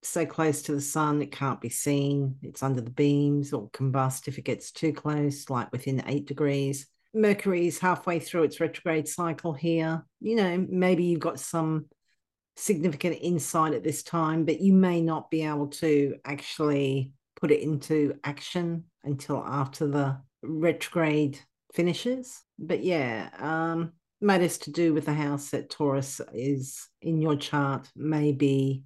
[0.09, 2.37] so close to the sun it can't be seen.
[2.43, 6.87] It's under the beams or combust if it gets too close, like within eight degrees.
[7.13, 10.05] Mercury is halfway through its retrograde cycle here.
[10.21, 11.87] You know, maybe you've got some
[12.57, 17.61] significant insight at this time, but you may not be able to actually put it
[17.61, 21.39] into action until after the retrograde
[21.73, 22.43] finishes.
[22.59, 27.91] But yeah, um, matters to do with the house that Taurus is in your chart
[27.95, 28.85] may be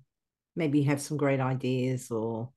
[0.58, 2.50] maybe you have some great ideas or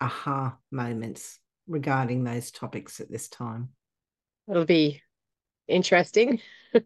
[0.00, 3.70] aha moments regarding those topics at this time.
[4.48, 5.02] It'll be
[5.66, 6.40] interesting.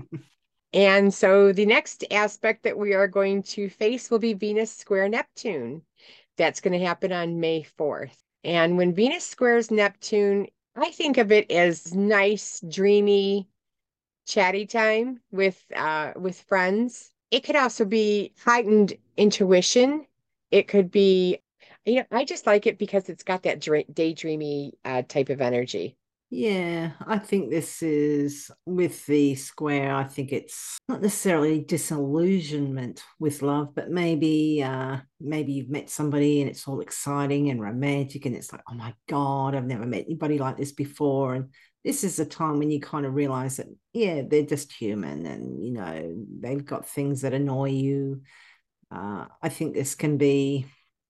[0.72, 5.08] and so the next aspect that we are going to face will be Venus square
[5.08, 5.82] Neptune.
[6.36, 8.16] That's going to happen on May 4th.
[8.44, 13.48] And when Venus squares Neptune, I think of it as nice, dreamy,
[14.26, 17.10] chatty time with uh with friends.
[17.32, 20.06] It could also be heightened intuition.
[20.52, 21.40] It could be
[21.84, 25.96] you know, I just like it because it's got that daydreamy uh, type of energy.
[26.30, 29.94] Yeah, I think this is with the square.
[29.94, 36.40] I think it's not necessarily disillusionment with love, but maybe uh maybe you've met somebody
[36.40, 40.06] and it's all exciting and romantic and it's like, oh my God, I've never met
[40.06, 41.34] anybody like this before.
[41.34, 41.50] And
[41.84, 45.64] this is a time when you kind of realize that, yeah, they're just human and
[45.64, 48.22] you know, they've got things that annoy you.
[48.90, 50.66] Uh, I think this can be,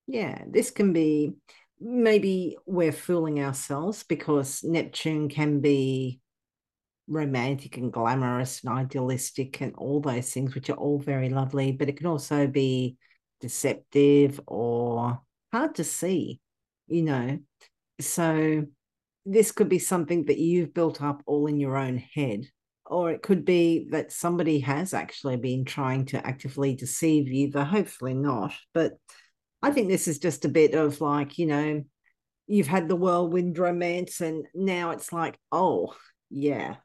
[0.07, 1.35] yeah, this can be
[1.81, 6.21] maybe we're fooling ourselves because Neptune can be
[7.09, 11.89] romantic and glamorous and idealistic and all those things, which are all very lovely, but
[11.89, 12.97] it can also be
[13.41, 15.21] deceptive or
[15.53, 16.41] hard to see,
[16.87, 17.39] you know.
[18.01, 18.67] So
[19.25, 22.47] this could be something that you've built up all in your own head.
[22.85, 27.65] Or it could be that somebody has actually been trying to actively deceive you, though
[27.65, 28.53] hopefully not.
[28.75, 28.95] But
[29.63, 31.85] I think this is just a bit of like, you know,
[32.49, 35.95] you've had the whirlwind romance, and now it's like, oh,
[36.29, 36.77] yeah,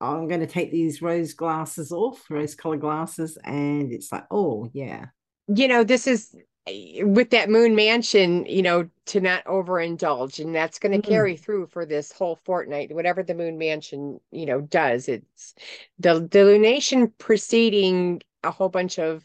[0.00, 3.38] I'm going to take these rose glasses off, rose color glasses.
[3.42, 5.06] And it's like, oh, yeah.
[5.48, 6.34] You know, this is
[6.66, 10.42] with that moon mansion, you know, to not overindulge.
[10.42, 11.10] And that's going to mm.
[11.10, 15.08] carry through for this whole fortnight, whatever the moon mansion, you know, does.
[15.08, 15.54] It's
[15.98, 19.24] the, the lunation preceding a whole bunch of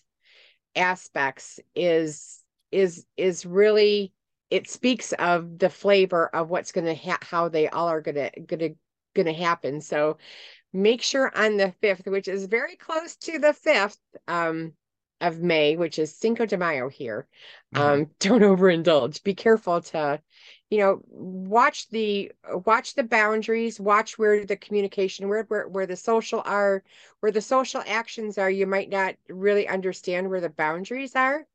[0.75, 4.13] aspects is is is really
[4.49, 8.15] it speaks of the flavor of what's going to ha- how they all are going
[8.15, 8.75] to going to
[9.15, 10.17] going to happen so
[10.71, 14.71] make sure on the 5th which is very close to the 5th um
[15.21, 17.27] of May, which is Cinco de Mayo here.
[17.73, 18.01] Mm-hmm.
[18.01, 19.23] Um, don't overindulge.
[19.23, 20.21] Be careful to,
[20.69, 25.95] you know, watch the watch the boundaries, watch where the communication, where where where the
[25.95, 26.83] social are,
[27.19, 28.49] where the social actions are.
[28.49, 31.45] You might not really understand where the boundaries are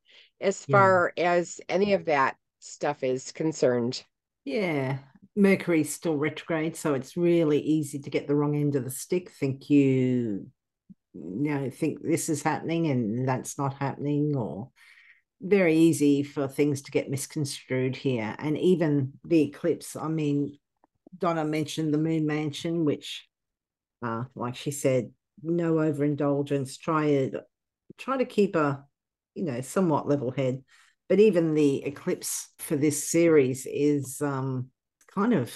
[0.41, 1.31] as far yeah.
[1.31, 4.03] as any of that stuff is concerned.
[4.43, 4.99] Yeah.
[5.35, 9.31] Mercury's still retrograde, so it's really easy to get the wrong end of the stick.
[9.31, 10.47] Think you,
[11.15, 14.69] you know, think this is happening and that's not happening, or
[15.41, 18.35] very easy for things to get misconstrued here.
[18.37, 20.57] And even the eclipse, I mean,
[21.17, 23.27] Donna mentioned the moon mansion, which,
[24.03, 25.11] uh, like she said,
[25.41, 26.77] no overindulgence.
[26.77, 27.35] Try it,
[27.97, 28.85] try to keep a
[29.35, 30.63] you know, somewhat level head.
[31.07, 34.69] But even the eclipse for this series is um,
[35.13, 35.55] kind of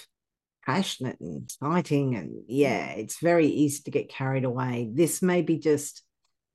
[0.70, 2.16] passionate and exciting.
[2.16, 4.92] And yeah, it's very easy to get carried away.
[4.94, 6.04] This may be just,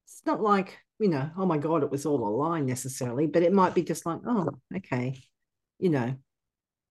[0.06, 3.42] it's not like, you know, oh my God, it was all a lie necessarily, but
[3.42, 5.20] it might be just like, oh, okay,
[5.80, 6.14] you know,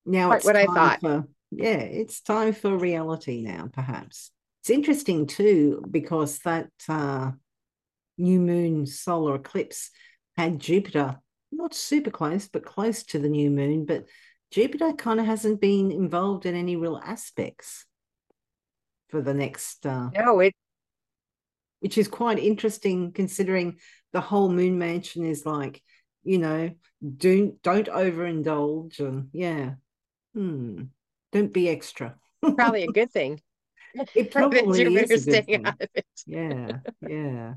[0.05, 0.99] now it's what I thought.
[0.99, 4.31] For, yeah, it's time for reality now, perhaps.
[4.61, 7.31] It's interesting too, because that uh,
[8.17, 9.91] new moon solar eclipse
[10.35, 11.19] had Jupiter,
[11.51, 13.85] not super close, but close to the new moon.
[13.85, 14.07] But
[14.53, 17.87] Jupiter kind of hasn't been involved in any real aspects
[19.09, 19.83] for the next.
[19.83, 20.53] Uh, no, it.
[21.79, 23.79] Which is quite interesting considering
[24.11, 25.81] the whole moon mansion is like,
[26.23, 26.69] you know,
[27.17, 29.71] don't don't overindulge and yeah,
[30.35, 30.83] hmm,
[31.31, 32.15] don't be extra.
[32.55, 33.41] Probably a good thing.
[34.13, 35.65] It probably is a good thing.
[36.27, 37.53] Yeah, yeah.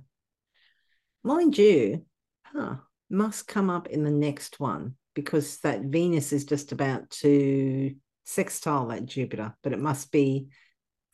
[1.23, 2.07] Mind you,
[2.43, 2.77] huh,
[3.11, 7.95] must come up in the next one because that Venus is just about to
[8.25, 10.49] sextile that Jupiter, but it must be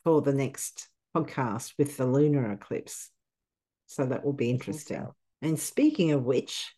[0.04, 3.08] for the next podcast with the lunar eclipse.
[3.86, 4.98] So that will be interesting.
[4.98, 5.14] So.
[5.40, 6.74] And speaking of which,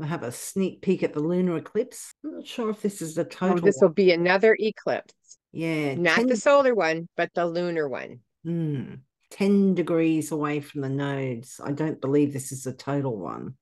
[0.00, 2.12] I have a sneak peek at the lunar eclipse.
[2.22, 3.58] I'm not sure if this is the oh, total.
[3.58, 5.14] Oh, this will be another eclipse.
[5.52, 5.94] Yeah.
[5.94, 6.26] Not 10...
[6.26, 8.20] the solar one, but the lunar one.
[8.44, 8.94] Hmm.
[9.30, 11.58] 10 degrees away from the nodes.
[11.64, 13.54] I don't believe this is a total one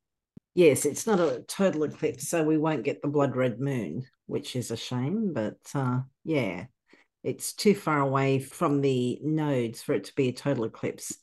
[0.59, 4.57] yes, it's not a total eclipse, so we won't get the blood red moon, which
[4.57, 5.33] is a shame.
[5.33, 6.65] But uh, yeah,
[7.23, 11.15] it's too far away from the nodes for it to be a total eclipse.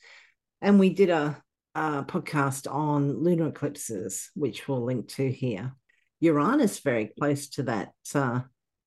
[0.61, 1.43] And we did a,
[1.75, 5.73] a podcast on lunar eclipses, which we'll link to here.
[6.21, 8.39] Uranus very close to that uh,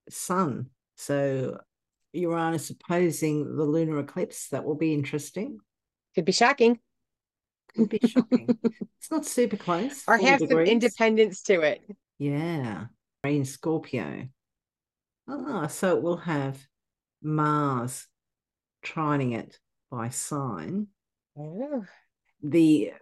[0.09, 1.61] sun, so
[2.15, 4.49] Uranus opposing the lunar eclipse.
[4.49, 5.59] That will be interesting.
[6.15, 6.81] Could be shocking.
[7.75, 8.59] Could be shocking.
[8.99, 10.03] it's not super close.
[10.09, 11.81] or four have some independence to it.
[12.19, 12.87] Yeah.
[13.25, 14.29] In Scorpio.
[15.29, 16.65] Ah, so it will have
[17.23, 18.07] Mars
[18.85, 19.59] trining it
[19.91, 20.89] by sign.
[21.39, 21.85] Oh,
[22.43, 22.93] The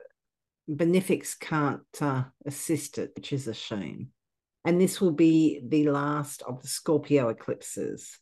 [0.68, 4.08] benefics can't uh, assist it, which is a shame.
[4.64, 8.18] And this will be the last of the Scorpio eclipses.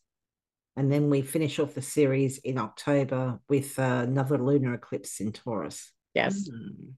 [0.77, 5.31] And then we finish off the series in October with uh, another lunar eclipse in
[5.31, 5.91] Taurus.
[6.15, 6.49] Yes.
[6.49, 6.95] Mm.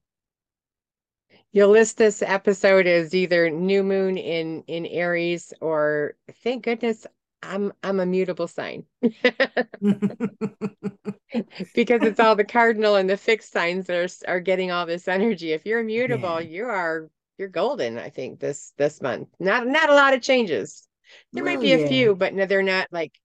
[1.51, 7.05] You'll list this episode as either new moon in in Aries or thank goodness
[7.43, 8.85] I'm I'm a mutable sign
[11.73, 13.97] because it's all the cardinal and the fixed signs that
[14.27, 15.51] are are getting all this energy.
[15.51, 16.41] If you're mutable, Yeah.
[16.41, 19.29] you are you're golden, I think, this this month.
[19.39, 20.87] Not not a lot of changes.
[21.33, 23.17] There might Well, be a few, but no, they're not like,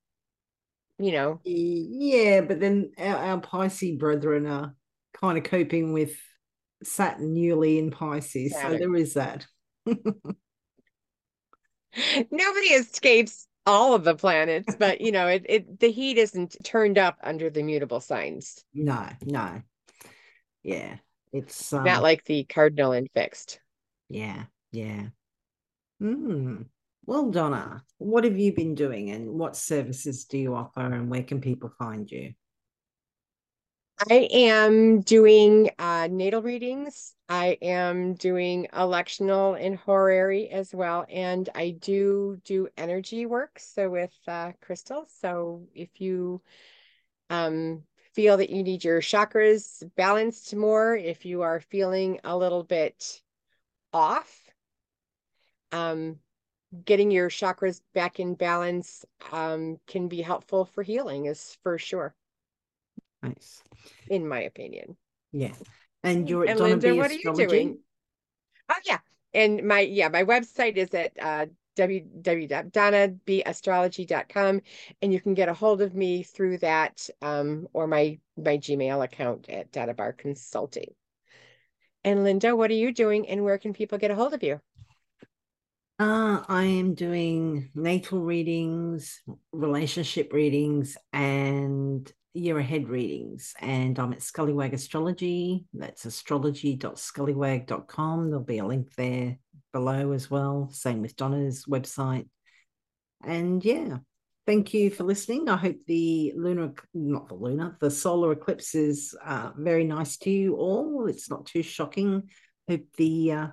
[0.98, 4.74] you know, Yeah, but then our, our Pisces brethren are
[5.22, 6.14] kind of coping with
[6.82, 8.54] Saturn newly in Pisces.
[8.60, 9.46] So there is that.
[9.86, 10.36] nobody
[12.68, 17.16] escapes all of the planets, but you know, it, it the heat isn't turned up
[17.22, 18.62] under the mutable signs.
[18.74, 19.62] No, no.
[20.62, 20.96] Yeah.
[21.32, 23.58] It's um, Not like the cardinal and fixed.
[24.08, 25.06] yeah, yeah.
[25.98, 26.62] Hmm.
[27.06, 31.22] Well, Donna, what have you been doing and what services do you offer and where
[31.22, 32.34] can people find you?
[34.10, 37.14] I am doing uh, natal readings.
[37.28, 41.06] I am doing electional and horary as well.
[41.08, 43.58] And I do do energy work.
[43.58, 45.12] So with uh, crystals.
[45.20, 46.42] So if you
[47.30, 47.82] um,
[48.12, 53.22] feel that you need your chakras balanced more, if you are feeling a little bit
[53.92, 54.50] off,
[55.70, 56.18] um,
[56.84, 62.14] getting your chakras back in balance um, can be helpful for healing, is for sure,
[63.22, 63.62] Nice.
[64.08, 64.96] in my opinion.
[65.32, 65.52] Yeah.
[66.02, 67.78] And you're And Donna Linda, B what are you doing?
[68.68, 68.98] Oh yeah.
[69.32, 71.46] And my yeah, my website is at uh
[71.76, 74.60] www.donnabastrology.com
[75.00, 79.02] and you can get a hold of me through that um or my my Gmail
[79.04, 80.92] account at Donna Bar Consulting.
[82.04, 84.60] And Linda, what are you doing and where can people get a hold of you?
[85.98, 89.20] Uh, I am doing natal readings,
[89.52, 93.54] relationship readings, and year ahead readings.
[93.60, 95.64] And I'm at Scullywag Astrology.
[95.74, 98.30] That's astrology.scullywag.com.
[98.30, 99.38] There'll be a link there
[99.72, 100.70] below as well.
[100.72, 102.28] Same with Donna's website.
[103.24, 103.98] And yeah,
[104.46, 105.48] thank you for listening.
[105.48, 110.30] I hope the lunar, not the lunar, the solar eclipse is uh, very nice to
[110.30, 111.06] you all.
[111.06, 112.28] It's not too shocking.
[112.68, 113.46] Hope the uh,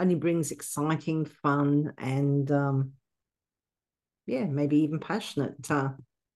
[0.00, 2.92] only brings exciting fun and um
[4.26, 5.90] yeah maybe even passionate uh,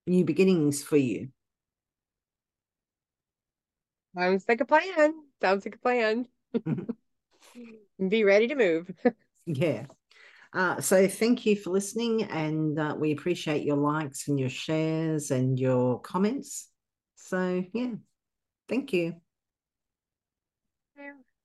[0.06, 1.28] new beginnings for you
[4.16, 5.14] Sounds like a plan.
[5.40, 6.28] Sounds like a plan.
[8.08, 8.90] Be ready to move.
[9.46, 9.86] yeah
[10.54, 15.30] uh, so thank you for listening and uh, we appreciate your likes and your shares
[15.30, 16.68] and your comments
[17.16, 17.92] so yeah
[18.68, 19.14] thank you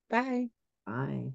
[0.10, 0.50] Bye.
[0.86, 1.32] bye